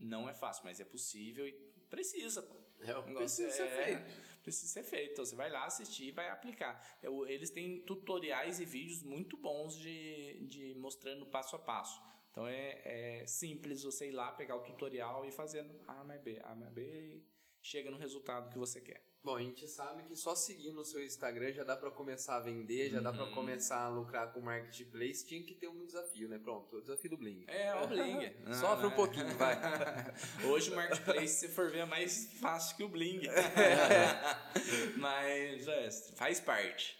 [0.00, 1.52] Não é fácil, mas é possível e
[1.90, 2.54] precisa, pô.
[2.80, 4.28] É, negócio precisa ser é- feito.
[4.42, 5.12] Precisa ser feito.
[5.12, 6.98] Então você vai lá assistir e vai aplicar.
[7.02, 12.00] Eu- eles têm tutoriais e vídeos muito bons de, de mostrando passo a passo.
[12.30, 16.40] Então é, é simples você ir lá, pegar o tutorial e fazendo A mais B,
[16.44, 17.20] A mais B
[17.62, 19.02] chega no resultado que você quer.
[19.22, 22.40] Bom, a gente sabe que só seguindo o seu Instagram já dá pra começar a
[22.40, 23.34] vender, já dá pra Uhum.
[23.34, 25.26] começar a lucrar com o marketplace.
[25.26, 26.38] Tinha que ter um desafio, né?
[26.38, 27.44] Pronto, o desafio do Bling.
[27.48, 28.32] É, o Bling.
[28.54, 29.56] Sofre um pouquinho, vai.
[30.48, 33.20] Hoje o Marketplace, se for ver, é mais fácil que o Bling.
[34.96, 36.96] Mas é, faz parte.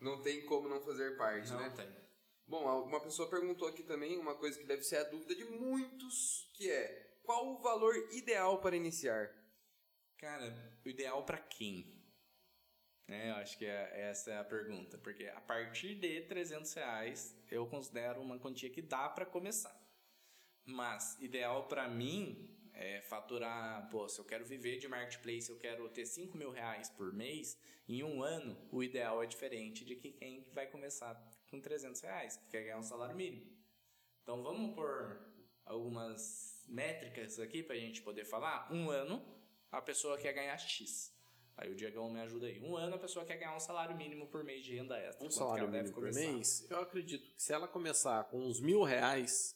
[0.00, 1.72] Não tem como não fazer parte, né?
[1.76, 1.86] tem.
[2.46, 6.50] Bom, uma pessoa perguntou aqui também uma coisa que deve ser a dúvida de muitos,
[6.54, 9.30] que é qual o valor ideal para iniciar?
[10.20, 10.54] Cara,
[10.84, 11.98] o ideal pra quem?
[13.08, 14.98] É, eu acho que é- essa é a pergunta.
[14.98, 19.74] Porque a partir de 300 reais, eu considero uma quantia que dá pra começar.
[20.66, 23.88] Mas, ideal pra mim é faturar...
[23.88, 27.58] Pô, se eu quero viver de marketplace, eu quero ter 5 mil reais por mês,
[27.88, 31.14] em um ano, o ideal é diferente de que quem vai começar
[31.50, 33.50] com 300 reais, que quer ganhar um salário mínimo.
[34.22, 35.18] Então, vamos por
[35.64, 38.70] algumas métricas aqui pra gente poder falar.
[38.70, 39.39] Um ano,
[39.70, 41.12] a pessoa quer ganhar X.
[41.56, 42.60] Aí o Diegão me ajuda aí.
[42.60, 45.26] Um ano a pessoa quer ganhar um salário mínimo por mês de renda extra.
[45.26, 49.54] Um salário mínimo por mês, eu acredito que se ela começar com uns mil reais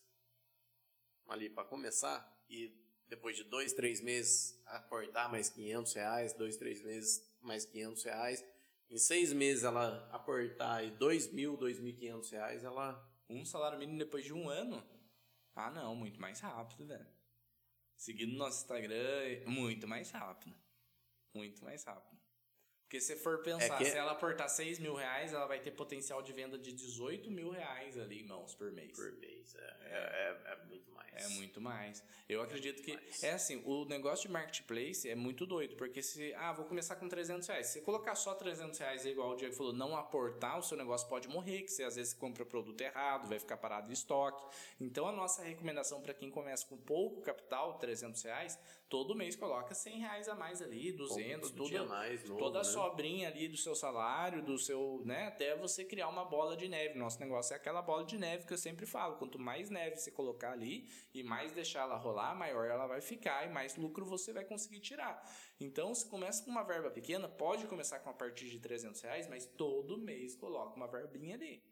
[1.28, 2.76] ali para começar e
[3.08, 8.44] depois de dois, três meses aportar mais 500 reais, dois, três meses mais 500 reais,
[8.90, 13.44] em seis meses ela aportar aí dois mil, dois mil e quinhentos reais, ela Um
[13.44, 14.84] salário mínimo depois de um ano?
[15.56, 17.06] Ah, não, muito mais rápido, velho.
[17.97, 20.57] Seguindo nosso Instagram, muito mais rápido.
[21.34, 22.24] Muito mais rápido.
[22.95, 25.72] Porque se for pensar, É que- se ela aportar 6 mil reais, ela vai ter
[25.72, 28.92] potencial de venda de 18 mil reais ali em mãos por mês.
[28.97, 31.05] por mês é, é, é- é muito mais.
[31.14, 32.05] É muito mais.
[32.28, 32.92] Eu acredito que.
[32.95, 33.22] mais.
[33.24, 36.32] É assim, o negócio de marketplace é muito doido, porque se.
[36.34, 37.66] Ah, vou começar com 300 reais.
[37.68, 40.76] Se você colocar só 300 reais, é igual o Diego falou, não aportar, o seu
[40.76, 44.45] negócio pode morrer, que você às vezes compra produto errado, vai ficar parado em estoque.
[44.80, 49.72] Então a nossa recomendação para quem começa com pouco capital, 300 reais, todo mês coloca
[49.74, 51.68] 100 reais a mais ali, 200, todo tudo.
[51.68, 52.64] dia mais novo, toda né?
[52.85, 56.99] Sobrinha ali do seu salário, do seu, né, até você criar uma bola de neve.
[56.99, 60.11] Nosso negócio é aquela bola de neve que eu sempre falo, quanto mais neve você
[60.11, 64.32] colocar ali e mais deixar ela rolar, maior ela vai ficar e mais lucro você
[64.32, 65.22] vai conseguir tirar.
[65.59, 69.28] Então, se começa com uma verba pequena, pode começar com a partir de 300 reais,
[69.28, 71.62] mas todo mês coloca uma verbinha ali.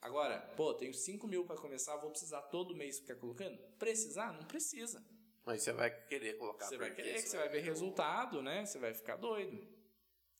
[0.00, 3.58] Agora, pô, tenho 5 mil para começar, vou precisar todo mês ficar colocando?
[3.78, 4.32] Precisar?
[4.32, 5.04] Não precisa.
[5.44, 8.66] Mas você vai querer colocar Você vai querer, que você vai ver resultado, né?
[8.66, 9.75] Você vai ficar doido.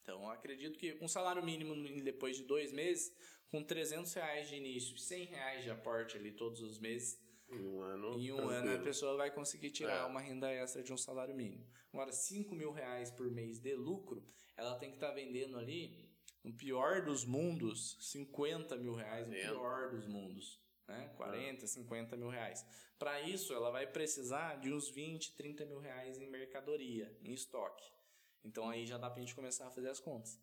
[0.07, 3.13] Então, acredito que um salário mínimo depois de dois meses,
[3.51, 7.59] com 300 reais de início e 100 reais de aporte ali todos os meses, Em
[7.67, 8.17] um ano.
[8.17, 10.07] em um ano a pessoa vai conseguir tirar É.
[10.07, 11.67] uma renda extra de um salário mínimo.
[11.93, 14.25] Agora, 5 mil reais por mês de lucro,
[14.57, 16.09] ela tem que estar vendendo ali,
[16.45, 19.43] no pior dos mundos, 50 mil reais, no Vendo.
[19.55, 20.63] pior dos mundos.
[20.87, 21.13] Né?
[21.17, 22.65] 40, 50 mil reais.
[22.97, 27.85] Para isso, ela vai precisar de uns 20, 30 mil reais em mercadoria, em estoque.
[28.47, 30.41] Então aí já dá pra gente começar a fazer as contas.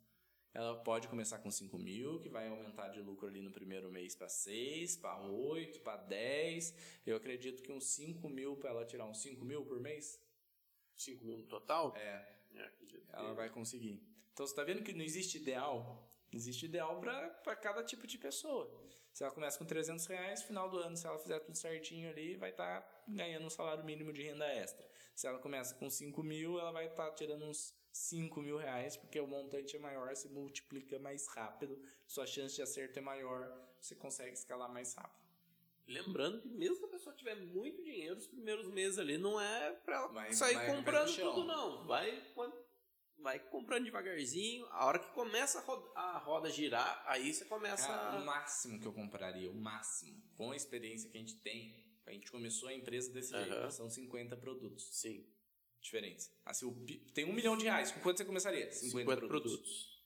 [0.53, 4.13] Ela pode começar com 5 mil, que vai aumentar de lucro ali no primeiro mês
[4.13, 6.75] para 6, para 8, para 10.
[7.07, 10.21] Eu acredito que uns 5 mil para ela tirar uns 5 mil por mês,
[10.95, 11.95] 5 mil no total?
[11.97, 12.71] é, É,
[13.13, 13.99] ela vai conseguir.
[14.31, 16.07] Então você tá vendo que não existe ideal?
[16.31, 18.69] Existe ideal para cada tipo de pessoa.
[19.11, 22.35] Se ela começa com 300 reais, final do ano, se ela fizer tudo certinho ali,
[22.35, 24.87] vai estar ganhando um salário mínimo de renda extra.
[25.15, 29.19] Se ela começa com 5 mil, ela vai estar tirando uns 5 mil reais, porque
[29.19, 33.47] o montante é maior, se multiplica mais rápido, sua chance de acerto é maior,
[33.79, 35.21] você consegue escalar mais rápido.
[35.87, 39.71] Lembrando que mesmo se a pessoa tiver muito dinheiro, os primeiros meses ali não é
[39.71, 41.85] pra ela Vai- sair vai- comprando tudo, não.
[41.85, 42.23] Vai,
[43.19, 44.65] vai comprando devagarzinho.
[44.71, 48.25] A hora que começa a roda, a roda girar, aí você começa Cara, o a...
[48.25, 51.75] máximo que eu compraria, o máximo, com a experiência que a gente tem,
[52.05, 53.45] a gente começou a empresa desse Aham.
[53.45, 54.89] jeito, são 50 produtos.
[54.97, 55.25] Sim,
[55.83, 56.31] diferentes.
[56.45, 56.73] Assim, o
[57.13, 58.71] tem um milhão de reais, com quanto você começaria?
[58.71, 59.51] 50, 50 produtos.
[59.51, 60.03] produtos.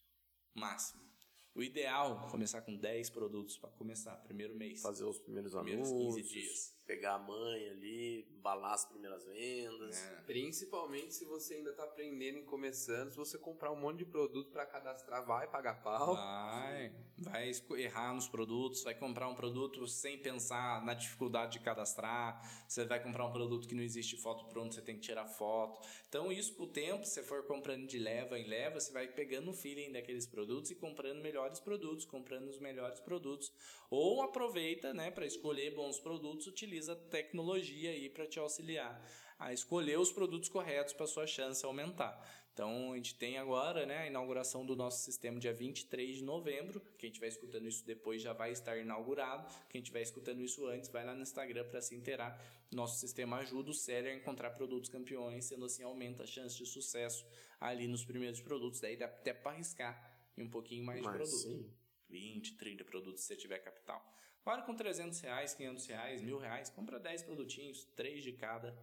[0.54, 1.08] Máximo.
[1.56, 4.82] O ideal é começar com 10 produtos para começar, primeiro mês.
[4.82, 6.28] Fazer os primeiros primeiros anúncios.
[6.28, 6.77] 15 dias.
[6.88, 10.02] Pegar a mãe ali, balar as primeiras vendas.
[10.02, 10.22] É.
[10.26, 14.50] Principalmente se você ainda está aprendendo e começando, se você comprar um monte de produto
[14.52, 16.16] para cadastrar, vai pagar pau.
[16.16, 22.42] Vai, vai errar nos produtos, vai comprar um produto sem pensar na dificuldade de cadastrar,
[22.66, 25.86] você vai comprar um produto que não existe foto pronto, você tem que tirar foto.
[26.08, 29.08] Então isso com o tempo, se você for comprando de leva em leva, você vai
[29.08, 33.52] pegando o feeling daqueles produtos e comprando melhores produtos, comprando os melhores produtos.
[33.90, 39.04] Ou aproveita, né, para escolher bons produtos, utiliza utiliza tecnologia aí para te auxiliar
[39.40, 42.20] a escolher os produtos corretos para sua chance aumentar.
[42.54, 46.82] Então, a gente tem agora né, a inauguração do nosso sistema dia 23 de novembro.
[46.98, 49.48] Quem estiver escutando isso depois já vai estar inaugurado.
[49.70, 52.44] Quem estiver escutando isso antes, vai lá no Instagram para se inteirar.
[52.72, 56.66] Nosso sistema ajuda o seller a encontrar produtos campeões, sendo assim aumenta a chance de
[56.66, 57.24] sucesso
[57.60, 58.80] ali nos primeiros produtos.
[58.80, 61.64] Daí dá até para arriscar em um pouquinho mais Mas, de produto.
[61.64, 61.74] Sim.
[62.10, 64.04] 20, 30 produtos se você tiver capital.
[64.48, 68.74] Agora com 300 reais, 500 reais, mil reais, compra 10 produtinhos, 3 de cada,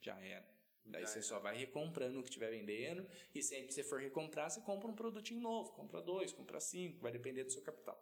[0.00, 0.46] já era.
[0.84, 1.22] Daí já você é.
[1.22, 3.04] só vai recomprando o que estiver vendendo
[3.34, 7.00] e sempre que você for recomprar, você compra um produtinho novo, compra dois, compra cinco,
[7.00, 8.00] vai depender do seu capital.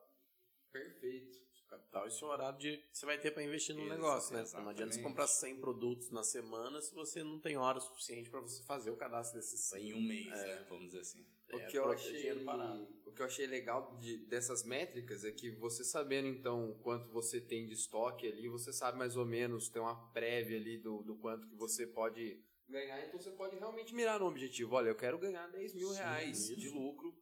[0.71, 1.39] Perfeito.
[1.69, 4.45] Capital e seu horário de você vai ter para investir no negócio, né?
[4.53, 8.41] Não adianta você comprar 100 produtos na semana se você não tem hora suficiente para
[8.41, 9.89] você fazer o cadastro desses 100.
[9.89, 10.47] Em um mês, é.
[10.47, 10.67] né?
[10.69, 11.27] Vamos dizer assim.
[11.51, 15.51] O, é, que eu achei, o que eu achei legal de, dessas métricas é que
[15.51, 19.81] você sabendo então quanto você tem de estoque ali, você sabe mais ou menos, tem
[19.81, 22.39] uma prévia ali do, do quanto que você pode
[22.69, 24.75] ganhar, então você pode realmente mirar no objetivo.
[24.75, 26.61] Olha, eu quero ganhar 10 mil Sim, reais isso.
[26.61, 27.13] de lucro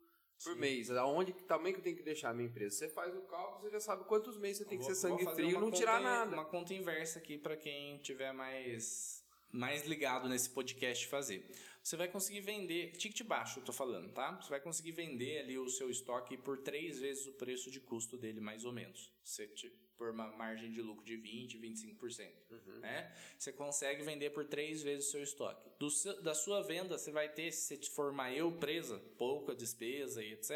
[0.42, 0.60] por Sim.
[0.60, 0.90] mês.
[0.90, 2.76] Aonde tamanho que eu tenho que deixar a minha empresa?
[2.76, 5.24] Você faz o cálculo, você já sabe quantos meses você tem que vou, ser sangue
[5.34, 6.34] frio e não tirar nada.
[6.34, 9.22] Uma conta inversa aqui para quem tiver mais
[9.52, 11.48] mais ligado nesse podcast fazer
[11.84, 14.40] você vai conseguir vender, ticket baixo eu tô falando, tá?
[14.40, 18.16] Você vai conseguir vender ali o seu estoque por três vezes o preço de custo
[18.16, 19.12] dele, mais ou menos.
[19.22, 19.46] Você
[19.94, 22.30] por uma margem de lucro de 20, 25%.
[22.50, 22.80] Uhum.
[22.80, 23.14] Né?
[23.38, 25.68] Você consegue vender por três vezes o seu estoque.
[25.78, 30.32] Do, da sua venda, você vai ter, se você formar eu presa, pouca despesa e
[30.32, 30.52] etc.,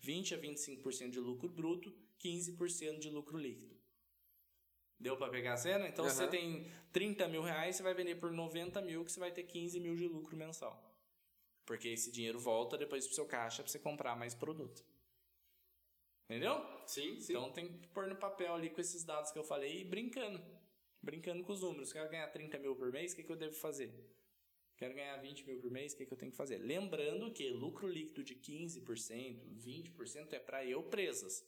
[0.00, 3.79] 20 a 25% de lucro bruto, 15% de lucro líquido.
[5.00, 5.88] Deu para pegar a cena?
[5.88, 6.10] Então, uhum.
[6.10, 9.32] se você tem 30 mil reais, você vai vender por 90 mil, que você vai
[9.32, 10.78] ter 15 mil de lucro mensal.
[11.64, 14.84] Porque esse dinheiro volta depois pro seu caixa para você comprar mais produto.
[16.28, 16.64] Entendeu?
[16.86, 17.32] Sim, sim.
[17.32, 20.40] Então tem que pôr no papel ali com esses dados que eu falei e brincando.
[21.02, 21.92] Brincando com os números.
[21.92, 23.92] Quero ganhar 30 mil por mês, o que, que eu devo fazer?
[24.76, 26.58] Quero ganhar 20 mil por mês, o que, que eu tenho que fazer?
[26.58, 28.82] Lembrando que lucro líquido de 15%,
[29.58, 31.44] 20% é para eu presas.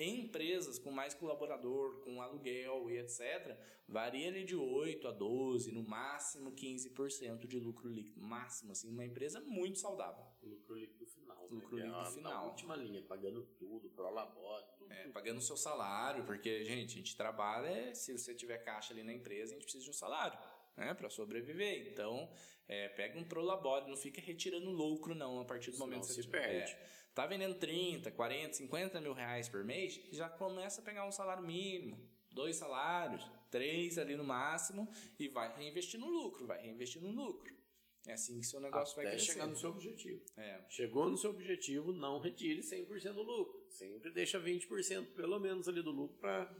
[0.00, 3.54] Em empresas com mais colaborador, com aluguel e etc.,
[3.86, 8.18] varia ali de 8 a 12, no máximo 15% de lucro líquido.
[8.18, 10.24] Máximo, assim, uma empresa muito saudável.
[10.42, 11.46] Lucro líquido final.
[11.50, 11.84] Lucro né?
[11.84, 12.32] líquido é final.
[12.32, 14.90] Na última linha, pagando tudo, pro labore, tudo.
[14.90, 19.02] É, pagando o seu salário, porque, gente, a gente trabalha, se você tiver caixa ali
[19.02, 20.38] na empresa, a gente precisa de um salário.
[20.76, 21.92] Né, para sobreviver.
[21.92, 22.32] Então,
[22.66, 26.14] é, pega um prolabore, não fica retirando lucro, não, a partir do Senão momento que
[26.14, 26.72] você se perde.
[26.72, 31.12] É, Tá vendendo 30, 40, 50 mil reais por mês, já começa a pegar um
[31.12, 31.98] salário mínimo,
[32.32, 34.88] dois salários, três ali no máximo,
[35.18, 37.60] e vai reinvestir no lucro, vai reinvestir no lucro.
[38.06, 39.32] É assim que seu negócio Até vai crescer.
[39.32, 40.24] chegar no seu objetivo.
[40.36, 40.64] É.
[40.68, 43.60] Chegou no seu objetivo, não retire 100% do lucro.
[43.68, 46.50] Sempre deixa 20% pelo menos ali do lucro para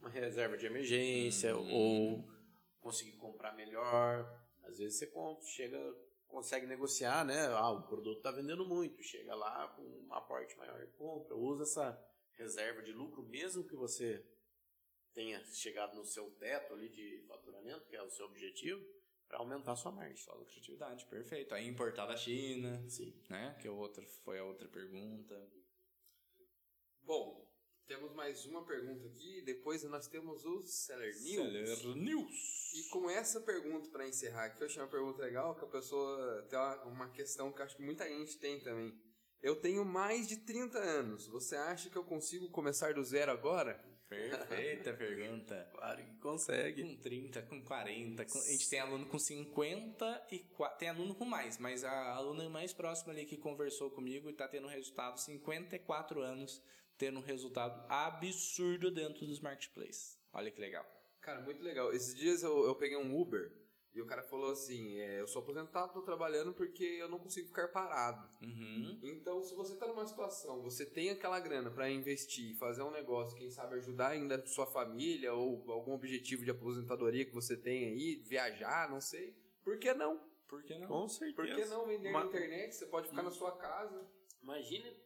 [0.00, 1.70] uma reserva de emergência uhum.
[1.70, 2.24] ou
[2.80, 4.26] conseguir comprar melhor.
[4.62, 5.78] Às vezes você compra, chega
[6.28, 7.46] consegue negociar, né?
[7.48, 11.62] Ah, o produto está vendendo muito, chega lá com um aporte maior e compra, usa
[11.62, 14.24] essa reserva de lucro, mesmo que você
[15.12, 18.80] tenha chegado no seu teto ali de faturamento, que é o seu objetivo,
[19.26, 20.16] para aumentar a sua margem.
[20.16, 21.54] Sua lucratividade, perfeito.
[21.54, 23.12] Aí importar da China, Sim.
[23.28, 23.56] né?
[23.60, 25.34] Que é outra, foi a outra pergunta.
[27.02, 27.47] Bom,
[28.28, 31.78] mais uma pergunta aqui, depois nós temos o Seller News.
[31.78, 32.74] Seller News.
[32.74, 36.46] E com essa pergunta para encerrar, que eu achei uma pergunta legal, que a pessoa
[36.50, 38.94] tem uma, uma questão que acho que muita gente tem também.
[39.40, 41.26] Eu tenho mais de 30 anos.
[41.28, 43.82] Você acha que eu consigo começar do zero agora?
[44.10, 45.66] Perfeita pergunta.
[45.72, 46.82] Claro que consegue.
[46.82, 48.26] Com 30, com 40.
[48.26, 50.46] Com, a gente tem aluno com 50 e
[50.78, 54.46] tem aluno com mais, mas a aluna mais próxima ali que conversou comigo e está
[54.46, 56.62] tendo resultado 54 anos
[56.98, 60.18] tendo um resultado absurdo dentro dos marketplaces.
[60.32, 60.84] Olha que legal.
[61.20, 61.92] Cara, muito legal.
[61.92, 63.52] Esses dias eu, eu peguei um Uber
[63.94, 67.48] e o cara falou assim: é, Eu sou aposentado, tô trabalhando porque eu não consigo
[67.48, 68.28] ficar parado.
[68.42, 68.98] Uhum.
[69.02, 73.36] Então, se você tá numa situação, você tem aquela grana para investir, fazer um negócio,
[73.36, 78.22] quem sabe ajudar ainda sua família ou algum objetivo de aposentadoria que você tem aí,
[78.26, 79.36] viajar, não sei.
[79.62, 80.20] Por que não?
[80.46, 80.88] Por que não?
[80.88, 81.36] Com certeza.
[81.36, 82.20] Por que não vender Uma...
[82.20, 82.74] na internet?
[82.74, 84.06] Você pode ficar na sua casa.
[84.42, 84.96] Imagine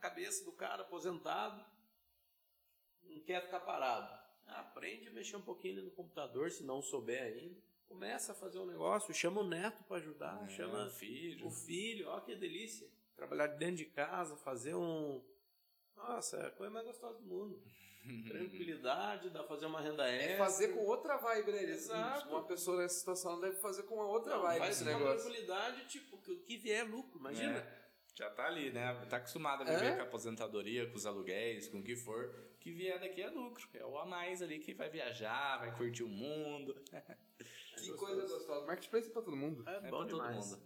[0.00, 1.64] cabeça do cara aposentado,
[3.04, 4.18] não quer ficar parado.
[4.46, 7.60] Aprende a mexer um pouquinho no computador, se não souber ainda.
[7.86, 11.46] Começa a fazer um negócio, chama o neto para ajudar, É, chama o filho.
[11.46, 12.88] o filho, ó que delícia.
[13.16, 15.22] Trabalhar dentro de casa, fazer um.
[15.96, 17.60] Nossa, é a coisa mais gostosa do mundo.
[18.28, 20.32] Tranquilidade, dá pra fazer uma renda extra.
[20.32, 21.62] É fazer com outra vibe, né?
[21.64, 22.28] Exato.
[22.28, 24.98] Uma pessoa nessa situação deve fazer com uma outra Não, vibe faz esse com uma
[25.00, 25.22] negócio.
[25.24, 27.58] tranquilidade, tipo, que o que vier é lucro, imagina.
[27.58, 27.79] É,
[28.20, 28.94] já tá ali, né?
[29.08, 29.94] Tá acostumado a viver É?
[29.96, 32.26] com a aposentadoria, com os aluguéis, com o que for.
[32.54, 33.66] O que vier daqui é lucro.
[33.74, 36.76] É o a mais ali que vai viajar, vai curtir o mundo.
[37.82, 38.66] Que coisa gostosa.
[38.66, 39.64] Marketplace é pra todo mundo.
[39.66, 40.36] É, É bom pra todo demais.
[40.50, 40.62] mundo.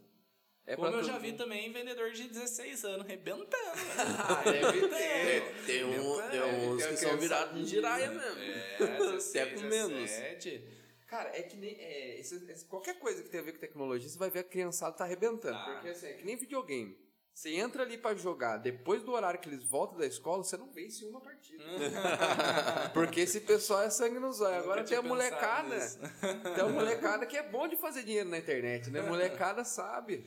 [0.67, 1.39] É Como eu todo já vi mundo.
[1.39, 3.47] também vendedor de 16 anos rebentando.
[4.19, 5.55] Ah, deve ter.
[5.65, 8.41] Tem, um, tem É, uns que são virados em giraia mesmo.
[8.41, 9.93] É, 16, Até com menos.
[10.11, 10.65] 17.
[11.07, 11.77] Cara, é que nem.
[11.79, 14.45] é, esse- esse- qualquer coisa que tem a ver com tecnologia, você vai ver a
[14.45, 15.55] criançada tá arrebentando.
[15.57, 15.73] Tá.
[15.75, 16.99] Porque assim, é que nem videogame.
[17.35, 20.71] Você entra ali pra jogar, depois do horário que eles voltam da escola, você não
[20.71, 21.65] vence uma partida.
[22.95, 24.59] Porque esse pessoal é sangue nos olhos.
[24.63, 25.75] Agora tem a molecada.
[25.75, 25.99] nisso.
[26.21, 29.03] Tem a molecada que é bom de fazer dinheiro na internet, né?
[29.03, 30.25] Molecada sabe.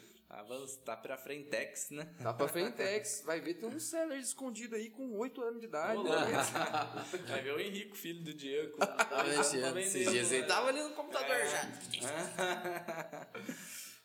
[0.83, 2.07] Tá pra frentex, né?
[2.21, 3.23] Tá pra Frentex.
[3.25, 6.03] Vai ver, tem um seller escondido aí com 8 anos de idade.
[6.03, 6.11] Né?
[7.27, 8.77] Vai ver o Henrico, filho do Diego.
[8.77, 9.79] Tá mexendo.
[9.79, 10.47] Esses dias ele né?
[10.47, 11.47] tava ali no computador É.
[11.47, 13.27] já.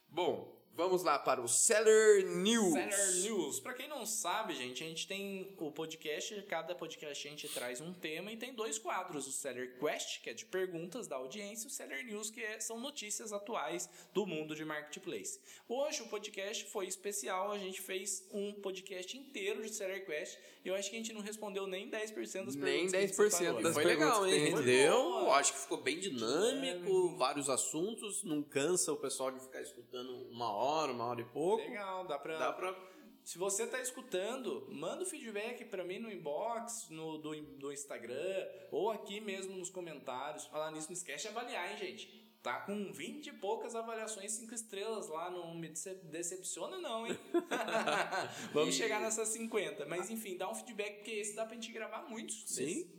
[0.08, 2.72] Bom, vamos lá para o Seller News.
[2.72, 3.60] Seller News.
[3.60, 7.80] Pra quem não sabe, gente, a gente tem o podcast, cada podcast a gente traz
[7.80, 11.66] um tema e tem dois quadros, o Seller Quest, que é de perguntas da audiência,
[11.66, 15.40] e o Seller News, que é- são notícias atuais do mundo de marketplace.
[15.68, 20.68] Hoje o podcast foi especial, a gente fez um podcast inteiro de Seller Quest e
[20.68, 23.00] eu acho que a gente não respondeu nem 10% das Nem perguntas.
[23.00, 23.62] gente 10% separou.
[23.62, 24.44] das Foi legal, hein?
[24.54, 25.30] Rendeu.
[25.32, 28.22] Acho que ficou bem dinâmico, vários assuntos.
[28.22, 31.62] Não cansa o pessoal de ficar escutando uma hora, uma hora e pouco.
[31.62, 32.38] Legal, dá pra...
[32.38, 32.92] Dá pra.
[33.24, 38.48] Se você tá escutando, manda o feedback pra mim no inbox, no, do, do Instagram,
[38.72, 40.44] ou aqui mesmo nos comentários.
[40.46, 42.20] Falar nisso, não esquece de avaliar, hein, gente?
[42.42, 47.16] Tá com 20 e poucas avaliações 5 estrelas lá, não me dece- decepciona não, hein?
[48.52, 49.86] Vamos E- chegar nessas 50.
[49.86, 52.42] Mas enfim, dá um feedback, porque esse dá pra gente gravar muitos.
[52.46, 52.90] Sim.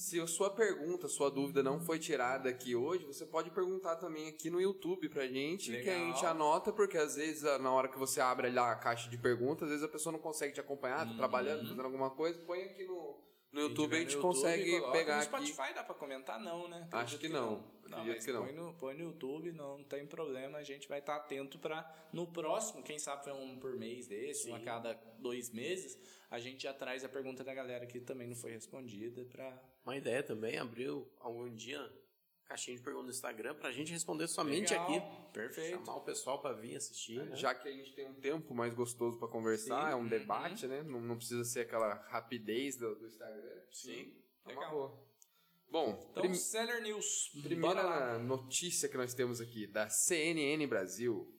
[0.00, 4.28] Se a sua pergunta, sua dúvida não foi tirada aqui hoje, você pode perguntar também
[4.28, 6.06] aqui no YouTube pra gente, que a Legal.
[6.06, 9.64] gente anota, porque às vezes na hora que você abre lá a caixa de perguntas,
[9.64, 12.86] às vezes a pessoa não consegue te acompanhar, tá trabalhando, fazendo alguma coisa, põe aqui
[12.86, 13.20] no,
[13.52, 14.22] no YouTube, a gente Uhum.
[14.22, 15.48] No YouTube, consegue pegar No aqui.
[15.48, 16.88] Spotify dá pra comentar, não, né?
[16.92, 17.62] Acho que não.
[17.84, 18.44] Acredito mas que não.
[18.44, 20.56] Põe no, põe no YouTube, não tem problema.
[20.56, 24.50] A gente vai estar atento pra no próximo, quem sabe foi um por mês desse,
[24.50, 25.98] um a cada dois meses,
[26.30, 29.60] a gente já traz a pergunta da galera que também não foi respondida pra.
[29.84, 31.80] Uma ideia também, abriu algum dia
[32.44, 35.32] caixinha de perguntas no Instagram pra gente responder somente Legal, aqui.
[35.32, 35.78] Perfeito.
[35.78, 37.24] Chamar o pessoal pra vir assistir.
[37.24, 37.36] né?
[37.36, 39.92] Já que a gente tem um tempo mais gostoso pra conversar, Sim.
[39.92, 40.08] é um Uhum.
[40.08, 40.82] debate, né?
[40.82, 43.62] Não, não precisa ser aquela rapidez do, do Instagram.
[43.70, 44.12] Sim.
[44.46, 44.70] É uma Legal.
[44.72, 45.10] boa.
[45.70, 47.30] Bom, Então, prim- Seller News.
[47.44, 51.32] Primeira notícia que nós temos aqui, da CNN Brasil.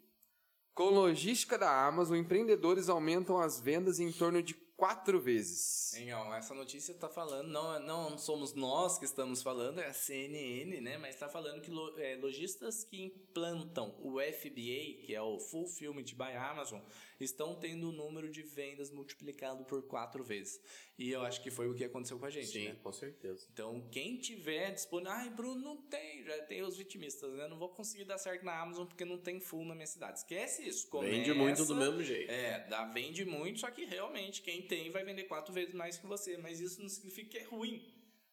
[0.73, 5.93] Com logística da Amazon, empreendedores aumentam as vendas em torno de quatro vezes.
[5.93, 10.81] Então, essa notícia tá falando, não, não somos nós que estamos falando, é a CNN,
[10.81, 10.97] né?
[10.97, 16.05] Mas tá falando que lo- é, lojistas que implantam o FBA, que é o Fulfillment
[16.15, 16.81] by Amazon,
[17.25, 20.59] estão tendo o número de vendas multiplicado por quatro vezes.
[20.97, 22.77] E eu acho que foi o que aconteceu com a gente, Sim, né?
[22.83, 23.47] com certeza.
[23.51, 25.11] Então, quem tiver disponível.
[25.13, 26.23] Ai, Bruno, não tem.
[26.23, 27.47] Já tem os vitimistas, né?
[27.47, 30.19] Não vou conseguir dar certo na Amazon porque não tem full na minha cidade.
[30.19, 30.89] Esquece isso.
[31.01, 32.29] Vende Começa- muito do mesmo jeito.
[32.31, 36.05] É, dá, vende muito, só que realmente quem tem vai vender quatro vezes mais que
[36.05, 36.37] você.
[36.37, 37.83] Mas isso não significa que é ruim.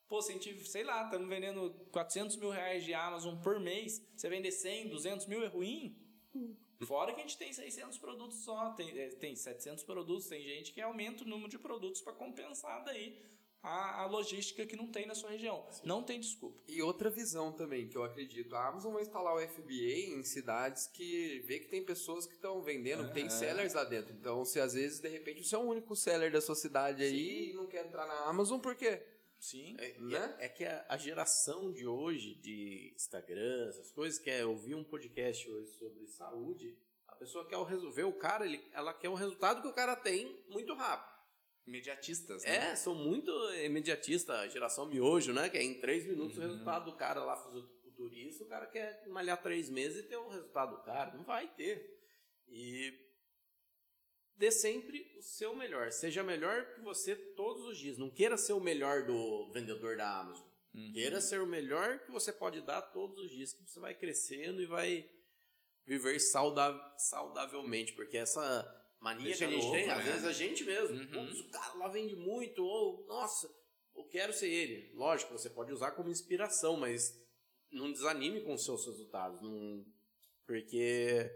[0.08, 4.02] Pô, se a gente, sei lá, estamos vendendo 400 mil reais de Amazon por mês,
[4.16, 5.94] você vender 100, 200 mil é ruim?
[6.86, 10.72] Fora que a gente tem 600 produtos só, tem, é, tem 700 produtos, tem gente
[10.72, 13.20] que aumenta o número de produtos para compensar daí
[13.62, 15.66] a, a logística que não tem na sua região.
[15.84, 16.62] Não tem desculpa.
[16.68, 18.54] E outra visão também, que eu acredito.
[18.54, 22.62] A Amazon vai instalar o FBA em cidades que vê que tem pessoas que estão
[22.62, 24.14] vendendo, que tem sellers lá dentro.
[24.14, 27.50] Então, se às vezes, de repente, você é o único seller da sua cidade aí
[27.50, 29.02] e não quer entrar na Amazon, por quê?
[29.40, 29.76] Sim.
[29.78, 30.36] É, Né?
[30.40, 34.84] é- é que a, a geração de hoje, de Instagram, essas coisas, quer ouvir um
[34.84, 36.76] podcast hoje sobre saúde,
[37.06, 40.44] a pessoa quer resolver, o cara, ele, ela quer o resultado que o cara tem
[40.48, 41.16] muito rápido.
[41.66, 42.70] Imediatistas, né?
[42.72, 45.48] É, são muito imediatistas, a geração miojo, né?
[45.50, 46.44] Que é em três minutos Uhum.
[46.44, 50.28] o resultado do cara lá futurista, o cara quer malhar três meses e ter o
[50.28, 51.14] resultado do cara.
[51.14, 51.94] Não vai ter.
[52.48, 52.90] E
[54.38, 55.90] dê sempre o seu melhor.
[55.92, 57.98] Seja melhor que você todos os dias.
[57.98, 60.46] Não queira ser o melhor do vendedor da Amazon.
[60.74, 60.92] Uhum.
[60.92, 64.62] Queira ser o melhor que você pode dar todos os dias, que você vai crescendo
[64.62, 65.08] e vai
[65.86, 68.42] viver sauda- saudavelmente, porque essa
[69.00, 70.10] mania Deixa que a gente louco, tem, às né?
[70.12, 71.06] vezes a gente mesmo, Uhum.
[71.26, 73.48] putz, o cara lá vende muito, ou nossa,
[73.94, 74.92] o quero ser ele.
[74.94, 77.18] Lógico, você pode usar como inspiração, mas
[77.72, 79.40] não desanime com os seus resultados.
[79.40, 79.84] Não...
[80.46, 81.30] Porque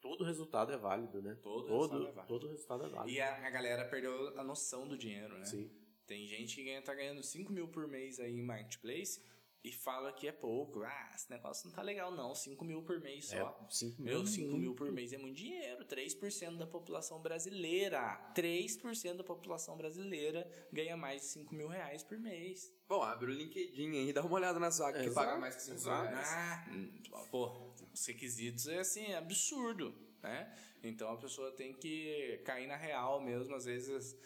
[0.00, 1.36] todo resultado é válido, né?
[1.42, 2.26] Todo todo, resultado é válido.
[2.26, 3.10] todo resultado é válido.
[3.10, 5.44] E a, a galera perdeu a noção do dinheiro, né?
[5.44, 5.70] Sim.
[6.06, 9.22] Tem gente que ganha, tá ganhando 5 mil por mês aí em marketplace
[9.64, 10.82] e fala que é pouco.
[10.82, 12.34] Ah, esse negócio não tá legal, não.
[12.34, 13.36] 5 mil por mês só.
[13.36, 14.12] É, 5 mil.
[14.14, 15.84] Meu, 5 mil por mês é muito dinheiro.
[15.84, 18.32] 3% da população brasileira.
[18.34, 22.72] 3% da população brasileira ganha mais de 5 mil reais por mês.
[22.88, 25.62] Bom, abre o LinkedIn aí, dá uma olhada nas vagas que Exato, paga mais que
[25.62, 26.08] 5 exato.
[26.08, 26.28] reais.
[26.32, 30.56] Ah, pô, os requisitos é assim, absurdo, né?
[30.82, 34.16] Então a pessoa tem que cair na real mesmo, às vezes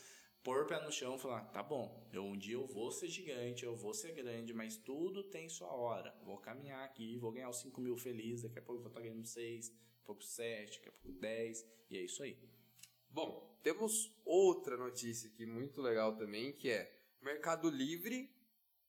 [0.43, 3.09] pôr o pé no chão e falar, tá bom, eu, um dia eu vou ser
[3.09, 6.15] gigante, eu vou ser grande, mas tudo tem sua hora.
[6.25, 9.25] Vou caminhar aqui, vou ganhar os 5 mil feliz, daqui a pouco vou estar ganhando
[9.25, 12.37] 6, daqui a pouco 7, daqui a pouco 10, e é isso aí.
[13.09, 18.31] Bom, temos outra notícia aqui muito legal também, que é Mercado Livre.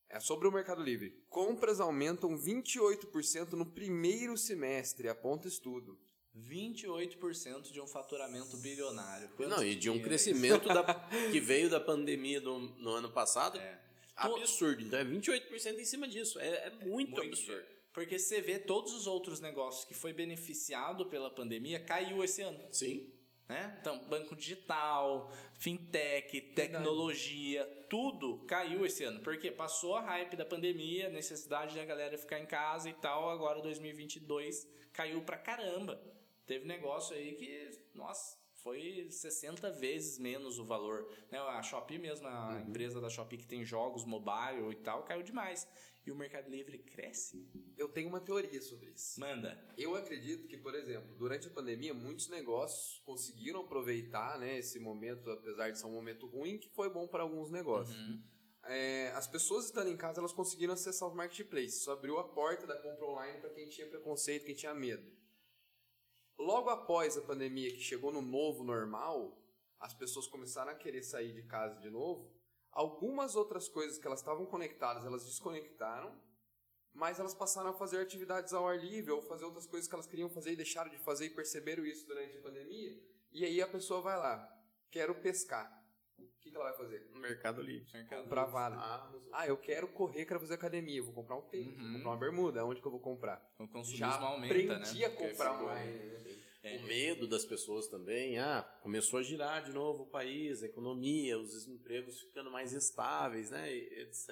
[0.09, 1.23] É sobre o Mercado Livre.
[1.27, 5.99] Compras aumentam 28% no primeiro semestre, aponta estudo.
[6.37, 9.29] 28% de um faturamento bilionário.
[9.39, 10.83] Não, e de um é crescimento da-
[11.31, 13.59] que veio da pandemia do- no ano passado.
[13.59, 13.79] É.
[14.15, 14.81] Absurdo.
[14.83, 16.39] Então é 28% em cima disso.
[16.39, 17.21] É, é muito, Muito.
[17.21, 17.65] absurdo.
[17.93, 22.59] Porque você vê todos os outros negócios que foi beneficiado pela pandemia caiu esse ano.
[22.71, 23.11] Sim.
[23.47, 23.77] Né?
[23.81, 29.19] Então, banco digital, fintech, tecnologia, tudo caiu esse ano.
[29.19, 33.29] Porque passou a hype da pandemia, necessidade da galera ficar em casa e tal.
[33.29, 36.01] Agora 2022 caiu pra caramba.
[36.45, 41.07] Teve negócio aí que, nossa, foi 60 vezes menos o valor.
[41.29, 41.37] Né?
[41.37, 45.67] A Shopee mesmo, a empresa da Shopee que tem jogos mobile e tal, caiu demais.
[46.05, 47.47] E o Mercado Livre cresce?
[47.77, 49.19] Eu tenho uma teoria sobre isso.
[49.19, 49.57] Manda.
[49.77, 55.31] Eu acredito que, por exemplo, durante a pandemia, muitos negócios conseguiram aproveitar né, esse momento,
[55.31, 57.97] apesar de ser um momento ruim, que foi bom para alguns negócios.
[57.97, 58.21] Uhum.
[58.65, 61.77] É, as pessoas estando em casa, elas conseguiram acessar os marketplaces.
[61.77, 65.09] Isso abriu a porta da compra online para quem tinha preconceito, quem tinha medo.
[66.37, 69.37] Logo após a pandemia, que chegou no novo normal,
[69.79, 72.31] as pessoas começaram a querer sair de casa de novo.
[72.71, 76.17] Algumas outras coisas que elas estavam conectadas, elas desconectaram,
[76.93, 80.07] mas elas passaram a fazer atividades ao ar livre ou fazer outras coisas que elas
[80.07, 82.99] queriam fazer e deixaram de fazer e perceberam isso durante a pandemia.
[83.31, 84.47] E aí a pessoa vai lá,
[84.89, 85.82] quero pescar.
[86.43, 87.09] O que, que ela vai fazer?
[87.15, 87.87] Mercado Livre.
[87.93, 88.53] Mercado Comprar Livre.
[88.53, 88.75] vale.
[88.77, 90.97] Ah, Ah, eu quero correr, quero fazer academia.
[90.97, 91.93] Eu vou comprar um tênis, vou Uhum.
[91.93, 92.65] comprar uma bermuda.
[92.65, 93.41] Onde que eu vou comprar?
[93.57, 95.05] O consumismo Já aumenta, aprendi né?
[95.05, 96.39] a comprar ficou- né?
[96.63, 96.77] É.
[96.77, 101.37] O medo das pessoas também, ah, começou a girar de novo o país, a economia,
[101.39, 104.29] os empregos ficando mais estáveis, né, e etc.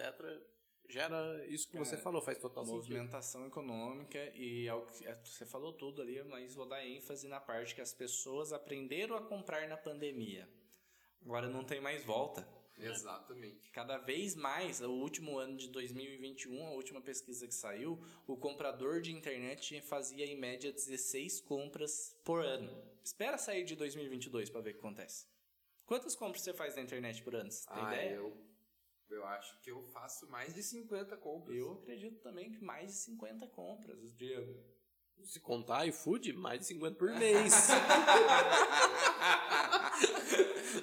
[0.89, 2.77] Gera isso que você Cara, falou, faz total sentido.
[2.83, 7.39] movimentação econômica e é que- é, você falou tudo ali, mas vou dar ênfase na
[7.39, 10.47] parte que as pessoas aprenderam a comprar na pandemia.
[11.23, 12.47] Agora não tem mais volta.
[12.77, 13.69] Exatamente.
[13.71, 19.01] Cada vez mais, o último ano de 2021, a última pesquisa que saiu, o comprador
[19.01, 22.75] de internet fazia em média 16 compras por ano.
[23.03, 25.27] Espera sair de 2022 para ver o que acontece.
[25.85, 27.51] Quantas compras você faz na internet por ano?
[27.51, 28.15] Você tem Ah, ideia?
[28.15, 28.35] eu,
[29.09, 31.55] eu acho que eu faço mais de 50 compras.
[31.55, 34.57] Eu acredito também que mais de 50 compras, Diego.
[35.23, 37.53] Se contar iFood, mais de 50 por mês.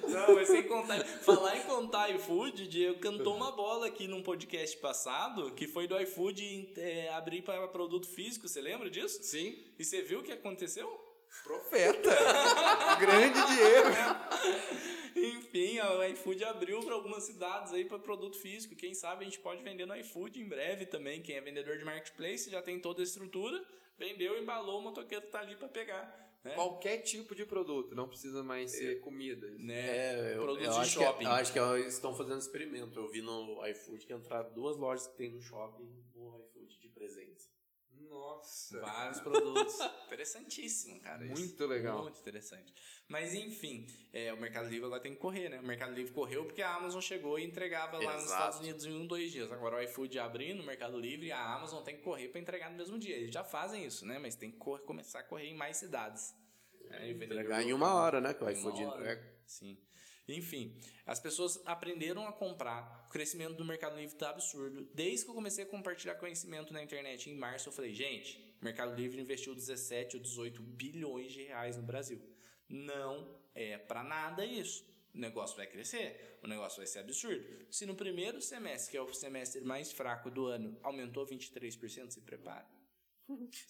[0.07, 1.03] Não, mas sem contar.
[1.03, 5.99] Falar em contar iFood, Diego cantou uma bola aqui num podcast passado que foi do
[6.01, 8.47] iFood é, abrir para produto físico.
[8.47, 9.23] Você lembra disso?
[9.23, 9.57] Sim.
[9.77, 10.87] E você viu o que aconteceu?
[11.43, 12.15] Profeta.
[12.99, 14.89] Grande Diego.
[15.15, 18.75] Enfim, o iFood abriu para algumas cidades aí para produto físico.
[18.75, 21.21] Quem sabe a gente pode vender no iFood em breve também.
[21.21, 23.63] Quem é vendedor de marketplace já tem toda a estrutura,
[23.97, 26.28] vendeu, embalou, o motoqueiro tá ali para pegar.
[26.43, 26.55] Né?
[26.55, 29.49] Qualquer tipo de produto, não precisa mais ser comida.
[29.57, 29.73] Né?
[29.75, 31.25] É, eu, Produtos eu de acho que, shopping.
[31.25, 32.97] eu acho que eles estão fazendo experimento.
[32.97, 35.83] Eu vi no iFood que entraram duas lojas que tem no shopping
[36.15, 36.48] no iFood.
[38.09, 38.79] Nossa.
[38.81, 39.77] Vários produtos.
[40.07, 41.23] Interessantíssimo, cara.
[41.25, 41.39] isso.
[41.39, 42.01] Muito legal.
[42.03, 42.73] Muito interessante.
[43.07, 45.59] Mas enfim, é, o Mercado Livre agora tem que correr, né?
[45.59, 48.31] O Mercado Livre correu porque a Amazon chegou e entregava lá nos Exato.
[48.33, 49.51] Estados Unidos em um, dois dias.
[49.51, 52.69] Agora o iFood abrindo o Mercado Livre e a Amazon tem que correr para entregar
[52.69, 53.15] no mesmo dia.
[53.15, 54.19] Eles já fazem isso, né?
[54.19, 56.35] Mas tem que cor- começar a correr em mais cidades.
[56.91, 58.33] É, Entregar em uma hora, né?
[58.33, 59.39] Que o iFood entrega.
[59.45, 59.77] Sim.
[60.33, 60.75] Enfim,
[61.05, 63.05] as pessoas aprenderam a comprar.
[63.07, 64.87] O crescimento do Mercado Livre tá absurdo.
[64.93, 68.65] Desde que eu comecei a compartilhar conhecimento na internet em março, eu falei, gente, o
[68.65, 72.21] Mercado Livre investiu 17 ou 18 bilhões de reais no Brasil.
[72.67, 74.85] Não é pra nada isso.
[75.13, 77.43] O negócio vai crescer, o negócio vai ser absurdo.
[77.71, 82.21] Se no primeiro semestre, que é o semestre mais fraco do ano, aumentou 23%, se
[82.21, 82.67] prepara.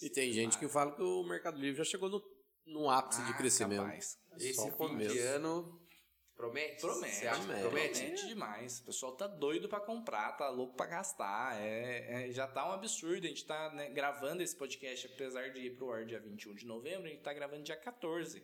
[0.02, 2.22] E tem gente que fala que o Mercado Livre já chegou no,
[2.66, 3.82] no ápice de Ah, crescimento.
[3.82, 4.18] capaz.
[4.38, 5.14] Esse fim começo.
[5.14, 5.79] de ano
[6.40, 6.80] Promete?
[6.80, 7.60] Promete, promete.
[7.60, 8.00] promete?
[8.00, 8.78] promete demais.
[8.80, 11.60] O pessoal tá doido pra comprar, tá louco pra gastar.
[11.60, 13.26] É, é- já tá um absurdo.
[13.26, 16.66] A gente tá né, gravando esse podcast, apesar de ir pro ar dia 21 de
[16.66, 18.42] novembro, a gente tá gravando dia 14.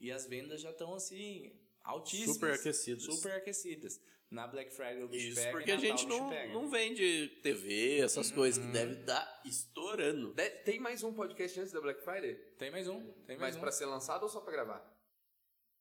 [0.00, 2.34] E as vendas já estão assim, altíssimas.
[2.34, 3.02] Super aquecidas.
[3.04, 4.00] Super aquecidas.
[4.28, 8.28] Na Black Friday o bicho Isso pega, porque a gente não, não vende TV, essas
[8.32, 10.34] coisas que deve estar estourando.
[10.34, 12.34] De- Tem mais um podcast antes da Black Friday?
[12.58, 13.60] Tem mais um, tem mais Mas um.
[13.60, 14.84] pra ser lançado ou só pra gravar?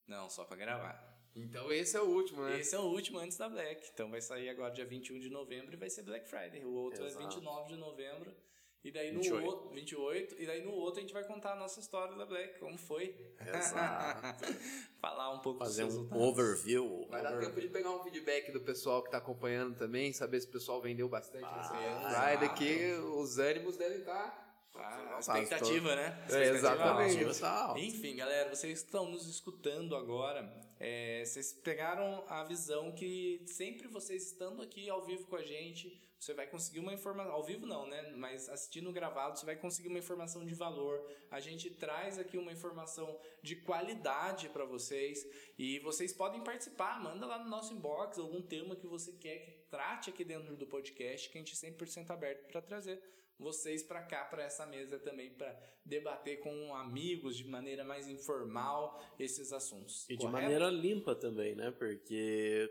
[0.08, 1.05] Não, só pra gravar.
[1.36, 2.59] Então esse é o último, né?
[2.59, 3.89] Esse é o último antes da Black.
[3.93, 6.63] Então vai sair agora dia 21 de novembro e vai ser Black Friday.
[6.63, 7.21] O outro Exato.
[7.23, 8.33] é 29 de novembro.
[8.83, 9.47] E daí no 28.
[9.47, 12.59] outro, 28, e daí no outro a gente vai contar a nossa história da Black,
[12.59, 13.15] como foi.
[13.41, 14.45] Exato.
[15.01, 17.07] Falar um pouco Fazer dos um overview.
[17.09, 20.47] Vai dar tempo de pegar um feedback do pessoal que tá acompanhando também, saber se
[20.47, 22.59] o pessoal vendeu bastante nessa Ah, Friday, exato.
[22.59, 24.45] que os ânimos devem estar.
[24.75, 26.03] Ah, expectativa, né?
[26.05, 27.43] É, Expectativa exatamente.
[27.43, 27.79] alta.
[27.79, 30.43] Enfim, galera, vocês estão nos escutando agora,
[30.80, 36.01] é, vocês pegaram a visão que sempre vocês estando aqui ao vivo com a gente,
[36.19, 37.32] você vai conseguir uma informação.
[37.32, 38.13] Ao vivo não, né?
[38.17, 41.05] Mas assistindo gravado, você vai conseguir uma informação de valor.
[41.30, 45.23] A gente traz aqui uma informação de qualidade para vocês
[45.57, 47.01] e vocês podem participar.
[47.01, 50.65] Manda lá no nosso inbox algum tema que você quer que trate aqui dentro do
[50.65, 53.01] podcast, que a gente é 100% aberto para trazer
[53.38, 59.01] vocês para cá, para essa mesa também, para debater com amigos de maneira mais informal
[59.19, 60.05] esses assuntos.
[60.09, 60.31] E de correto?
[60.41, 61.71] maneira limpa também, né?
[61.71, 62.69] Porque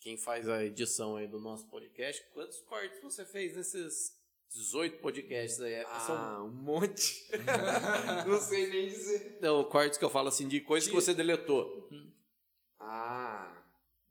[0.00, 4.16] quem faz a edição aí do nosso podcast, quantos cortes você fez nesses
[4.54, 5.82] 18 podcasts aí?
[6.06, 7.28] São Ah, um monte.
[8.26, 9.38] Não sei nem dizer.
[9.42, 11.88] não, cortes que eu falo assim de coisas que você deletou.
[12.80, 13.57] Ah,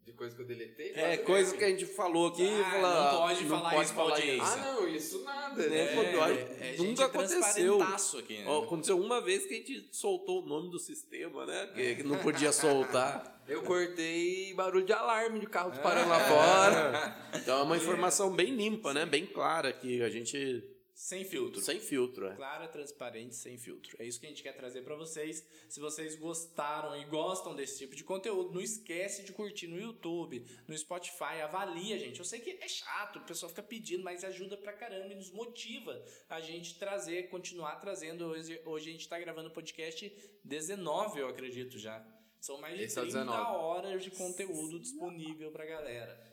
[0.07, 0.93] de coisa que eu deletei?
[0.95, 1.57] É, mesmo.
[1.57, 4.45] que a gente falou aqui Ah, fala, não pode falar isso pra audiência.
[4.53, 5.93] Ah, não, isso nada, É, né?
[6.13, 7.83] É, olha, é nunca aconteceu.
[8.17, 8.45] aqui, né?
[8.47, 11.69] Ó, aconteceu uma vez que a gente soltou o nome do sistema, né?
[11.75, 13.35] Que, que não podia soltar.
[13.47, 15.77] Eu cortei barulho de alarme de carro É.
[15.79, 17.15] parando lá fora.
[17.35, 19.05] Então é uma informação bem limpa, né?
[19.05, 20.63] Bem clara que a gente
[20.97, 21.61] Sem filtro.
[21.61, 22.35] sem filtro, é.
[22.35, 23.95] Clara, transparente, sem filtro.
[23.99, 25.45] É isso que a gente quer trazer para vocês.
[25.69, 30.43] Se vocês gostaram e gostam desse tipo de conteúdo, não esquece de curtir no YouTube,
[30.67, 32.17] no Spotify, avalia, gente.
[32.17, 35.29] Eu sei que é chato, o pessoal fica pedindo, mas ajuda pra caramba e nos
[35.29, 38.25] motiva a gente trazer, continuar trazendo.
[38.25, 40.11] Hoje, hoje a gente tá gravando o podcast
[40.43, 42.03] 19, eu acredito já.
[42.41, 43.55] São mais de Esse é o 30 19.
[43.55, 46.26] horas de conteúdo disponível pra galera.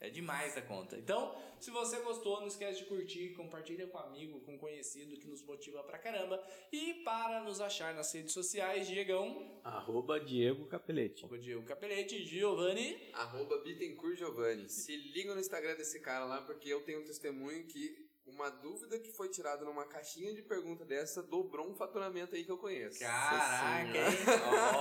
[0.00, 0.96] É demais a conta.
[0.96, 5.42] Então, se você gostou, não esquece de curtir, compartilha com amigo, com conhecido que nos
[5.42, 6.42] motiva pra caramba.
[6.72, 11.22] E para nos achar nas redes sociais, Diegão, Arroba Diego Capelete.
[11.22, 13.10] arroba Diego Capelete, Giovanni.
[13.12, 14.70] Arroba Bittencourt Giovanni.
[14.70, 18.98] Se liga no Instagram desse cara lá, porque eu tenho um testemunho que uma dúvida
[18.98, 23.00] que foi tirada numa caixinha de pergunta dessa dobrou um faturamento aí que eu conheço.
[23.00, 23.98] Caraca,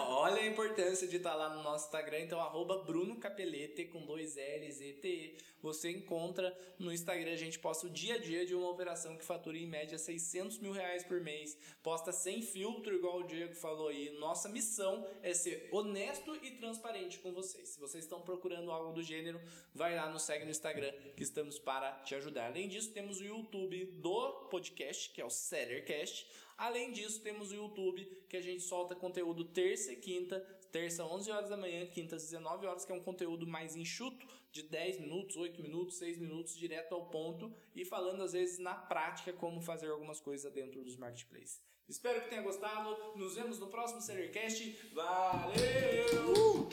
[0.10, 2.20] olha a importância de estar lá no nosso Instagram.
[2.20, 5.38] Então, arroba Bruno Capelete com dois L's e T E.
[5.62, 9.26] Você encontra no Instagram, a gente posta o dia a dia de uma operação que
[9.26, 11.58] fatura em média 600 mil reais por mês.
[11.84, 14.10] Posta sem filtro, igual o Diego falou aí.
[14.20, 17.70] Nossa missão é ser honesto e transparente com vocês.
[17.70, 19.42] Se vocês estão procurando algo do gênero,
[19.74, 22.48] vai lá, nos segue no Instagram, que estamos para te ajudar.
[22.48, 26.28] Além disso, temos o YouTube do podcast, que é o Sellercast.
[26.58, 30.40] Além disso, temos o YouTube, que a gente solta conteúdo terça e quinta,
[30.72, 34.28] terça 11 horas da manhã, quinta às 19 horas, que é um conteúdo mais enxuto,
[34.52, 38.76] de 10 minutos, 8 minutos, 6 minutos, direto ao ponto, e falando às vezes na
[38.76, 41.62] prática como fazer algumas coisas dentro dos marketplaces.
[41.88, 46.70] Espero que tenha gostado, nos vemos no próximo Sellercast, valeu!